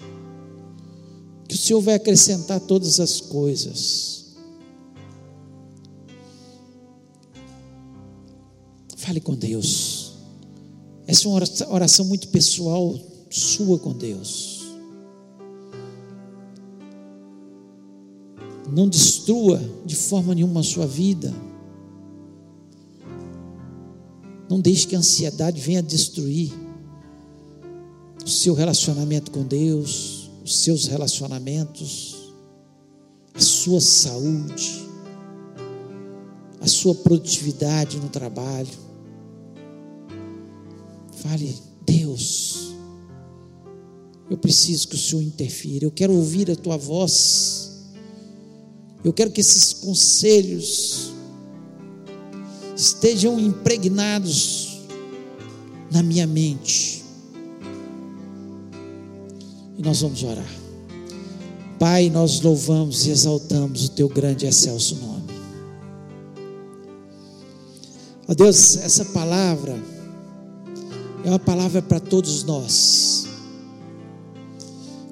Que 1.48 1.56
o 1.56 1.58
Senhor 1.58 1.80
vai 1.80 1.96
acrescentar 1.96 2.60
todas 2.60 3.00
as 3.00 3.20
coisas. 3.20 4.26
Fale 8.96 9.20
com 9.20 9.34
Deus. 9.34 10.05
Essa 11.06 11.28
é 11.28 11.30
uma 11.30 11.40
oração 11.74 12.04
muito 12.04 12.28
pessoal 12.28 12.98
sua 13.30 13.78
com 13.78 13.92
Deus. 13.92 14.66
Não 18.68 18.88
destrua 18.88 19.62
de 19.84 19.94
forma 19.94 20.34
nenhuma 20.34 20.60
a 20.60 20.64
sua 20.64 20.86
vida. 20.86 21.32
Não 24.48 24.60
deixe 24.60 24.86
que 24.86 24.96
a 24.96 24.98
ansiedade 24.98 25.60
venha 25.60 25.82
destruir 25.82 26.52
o 28.24 28.28
seu 28.28 28.54
relacionamento 28.54 29.30
com 29.30 29.44
Deus, 29.44 30.30
os 30.44 30.56
seus 30.56 30.86
relacionamentos, 30.86 32.32
a 33.32 33.40
sua 33.40 33.80
saúde, 33.80 34.84
a 36.60 36.66
sua 36.66 36.94
produtividade 36.94 37.98
no 37.98 38.08
trabalho. 38.08 38.85
Fale, 41.28 41.56
Deus, 41.84 42.72
eu 44.30 44.36
preciso 44.36 44.86
que 44.86 44.94
o 44.94 44.98
Senhor 44.98 45.22
interfira, 45.22 45.84
eu 45.84 45.90
quero 45.90 46.14
ouvir 46.14 46.48
a 46.52 46.54
tua 46.54 46.76
voz, 46.76 47.82
eu 49.02 49.12
quero 49.12 49.32
que 49.32 49.40
esses 49.40 49.72
conselhos 49.72 51.10
estejam 52.76 53.40
impregnados 53.40 54.82
na 55.90 56.00
minha 56.00 56.28
mente. 56.28 57.04
E 59.76 59.82
nós 59.82 60.00
vamos 60.00 60.22
orar. 60.22 60.54
Pai, 61.76 62.08
nós 62.08 62.40
louvamos 62.40 63.04
e 63.04 63.10
exaltamos 63.10 63.86
o 63.86 63.90
teu 63.90 64.08
grande 64.08 64.44
e 64.44 64.48
excelso 64.48 64.94
nome. 64.94 65.26
Ó 68.28 68.34
Deus, 68.34 68.76
essa 68.76 69.04
palavra 69.06 69.95
é 71.26 71.28
uma 71.28 71.40
palavra 71.40 71.82
para 71.82 71.98
todos 71.98 72.44
nós. 72.44 73.26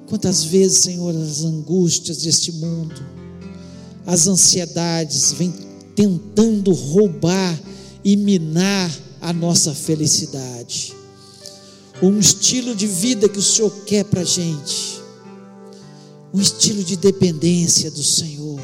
Quantas 0.07 0.45
vezes, 0.45 0.77
Senhor, 0.77 1.13
as 1.13 1.43
angústias 1.43 2.19
deste 2.19 2.53
mundo, 2.53 2.95
as 4.05 4.25
ansiedades 4.25 5.33
vêm 5.33 5.53
tentando 5.93 6.71
roubar 6.71 7.59
e 8.01 8.15
minar 8.15 8.89
a 9.19 9.33
nossa 9.33 9.73
felicidade. 9.73 10.93
um 12.01 12.17
estilo 12.19 12.75
de 12.75 12.87
vida 12.87 13.27
que 13.27 13.39
o 13.39 13.43
Senhor 13.43 13.71
quer 13.85 14.05
para 14.05 14.21
a 14.21 14.25
gente, 14.25 15.01
um 16.33 16.39
estilo 16.39 16.83
de 16.83 16.95
dependência 16.95 17.91
do 17.91 18.03
Senhor, 18.03 18.61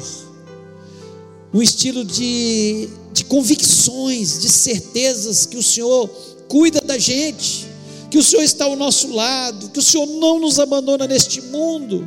um 1.52 1.60
estilo 1.60 2.02
de, 2.04 2.88
de 3.12 3.24
convicções, 3.24 4.40
de 4.40 4.48
certezas 4.48 5.44
que 5.44 5.56
o 5.56 5.62
Senhor 5.62 6.08
cuida 6.52 6.82
da 6.82 6.98
gente, 6.98 7.66
que 8.10 8.18
o 8.18 8.22
Senhor 8.22 8.42
está 8.42 8.66
ao 8.66 8.76
nosso 8.76 9.10
lado, 9.10 9.70
que 9.70 9.78
o 9.78 9.82
Senhor 9.82 10.04
não 10.04 10.38
nos 10.38 10.58
abandona 10.58 11.06
neste 11.06 11.40
mundo, 11.40 12.06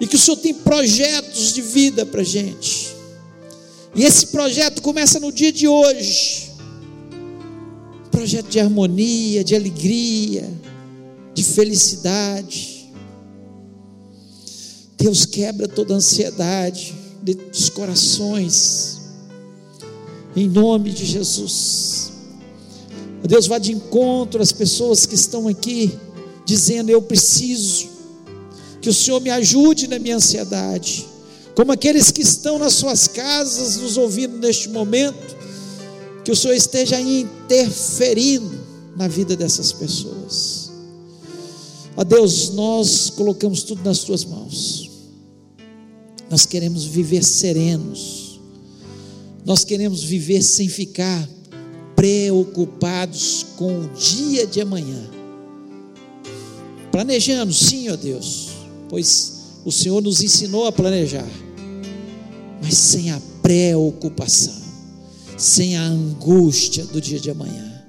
e 0.00 0.06
que 0.06 0.16
o 0.16 0.18
Senhor 0.18 0.38
tem 0.38 0.54
projetos 0.54 1.52
de 1.52 1.60
vida 1.60 2.06
para 2.06 2.22
a 2.22 2.24
gente. 2.24 2.88
E 3.94 4.02
esse 4.02 4.28
projeto 4.28 4.80
começa 4.80 5.20
no 5.20 5.30
dia 5.30 5.52
de 5.52 5.68
hoje 5.68 6.48
projeto 8.10 8.48
de 8.48 8.58
harmonia, 8.58 9.44
de 9.44 9.54
alegria, 9.54 10.50
de 11.34 11.44
felicidade. 11.44 12.90
Deus 14.96 15.26
quebra 15.26 15.68
toda 15.68 15.94
ansiedade 15.94 16.94
dos 17.22 17.68
corações, 17.68 19.00
em 20.34 20.48
nome 20.48 20.90
de 20.90 21.04
Jesus. 21.04 22.09
Deus 23.28 23.46
vá 23.46 23.58
de 23.58 23.72
encontro 23.72 24.42
às 24.42 24.52
pessoas 24.52 25.06
que 25.06 25.14
estão 25.14 25.46
aqui, 25.46 25.98
dizendo: 26.44 26.90
Eu 26.90 27.02
preciso, 27.02 27.88
que 28.80 28.88
o 28.88 28.94
Senhor 28.94 29.20
me 29.20 29.30
ajude 29.30 29.86
na 29.86 29.98
minha 29.98 30.16
ansiedade, 30.16 31.06
como 31.54 31.72
aqueles 31.72 32.10
que 32.10 32.22
estão 32.22 32.58
nas 32.58 32.74
suas 32.74 33.06
casas 33.06 33.76
nos 33.76 33.96
ouvindo 33.96 34.38
neste 34.38 34.68
momento 34.68 35.36
que 36.24 36.30
o 36.30 36.36
Senhor 36.36 36.54
esteja 36.54 37.00
interferindo 37.00 38.58
na 38.96 39.08
vida 39.08 39.36
dessas 39.36 39.72
pessoas. 39.72 40.70
Ó 41.96 42.04
Deus, 42.04 42.50
nós 42.50 43.10
colocamos 43.10 43.62
tudo 43.62 43.82
nas 43.82 44.00
tuas 44.00 44.24
mãos. 44.24 44.90
Nós 46.30 46.46
queremos 46.46 46.84
viver 46.84 47.24
serenos. 47.24 48.40
Nós 49.44 49.64
queremos 49.64 50.02
viver 50.02 50.42
sem 50.42 50.68
ficar 50.68 51.28
preocupados 52.00 53.44
com 53.56 53.80
o 53.80 53.88
dia 53.88 54.46
de 54.46 54.60
amanhã. 54.60 55.10
Planejando, 56.90 57.52
sim, 57.52 57.90
ó 57.90 57.96
Deus, 57.96 58.48
pois 58.88 59.60
o 59.64 59.70
Senhor 59.70 60.00
nos 60.00 60.22
ensinou 60.22 60.66
a 60.66 60.72
planejar, 60.72 61.28
mas 62.62 62.74
sem 62.74 63.10
a 63.10 63.20
preocupação 63.42 64.60
sem 65.40 65.76
a 65.76 65.82
angústia 65.82 66.84
do 66.84 67.00
dia 67.00 67.18
de 67.18 67.30
amanhã. 67.30 67.82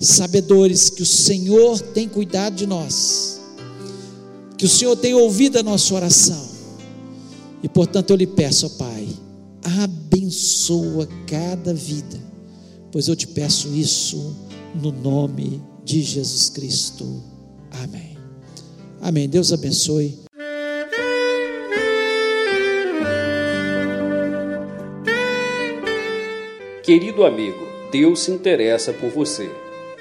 Sabedores 0.00 0.90
que 0.90 1.02
o 1.02 1.06
Senhor 1.06 1.80
tem 1.80 2.08
cuidado 2.08 2.56
de 2.56 2.66
nós, 2.66 3.40
que 4.56 4.64
o 4.64 4.68
Senhor 4.68 4.96
tem 4.96 5.14
ouvido 5.14 5.58
a 5.58 5.62
nossa 5.62 5.94
oração, 5.94 6.48
e 7.62 7.68
portanto 7.68 8.10
eu 8.10 8.16
lhe 8.16 8.26
peço, 8.26 8.66
ó 8.66 8.68
Pai, 8.70 9.08
abençoa 9.62 11.08
cada 11.26 11.72
vida, 11.72 12.18
pois 12.90 13.08
eu 13.08 13.16
te 13.16 13.26
peço 13.26 13.68
isso 13.74 14.36
no 14.74 14.92
nome 14.92 15.62
de 15.84 16.02
Jesus 16.02 16.50
Cristo. 16.50 17.22
Amém. 17.70 18.16
Amém. 19.00 19.28
Deus 19.28 19.52
abençoe. 19.52 20.18
Querido 26.82 27.24
amigo, 27.24 27.68
Deus 27.92 28.20
se 28.20 28.30
interessa 28.30 28.92
por 28.92 29.10
você. 29.10 29.50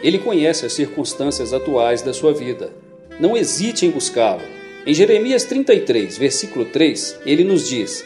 Ele 0.02 0.18
conhece 0.20 0.66
as 0.66 0.74
circunstâncias 0.74 1.52
atuais 1.52 2.02
da 2.02 2.14
sua 2.14 2.34
vida. 2.34 2.72
Não 3.20 3.36
hesite 3.36 3.86
em 3.86 3.90
buscá-lo. 3.92 4.42
Em 4.86 4.94
Jeremias 4.94 5.44
33, 5.44 6.18
versículo 6.18 6.64
3, 6.64 7.20
ele 7.26 7.44
nos 7.44 7.68
diz: 7.68 8.06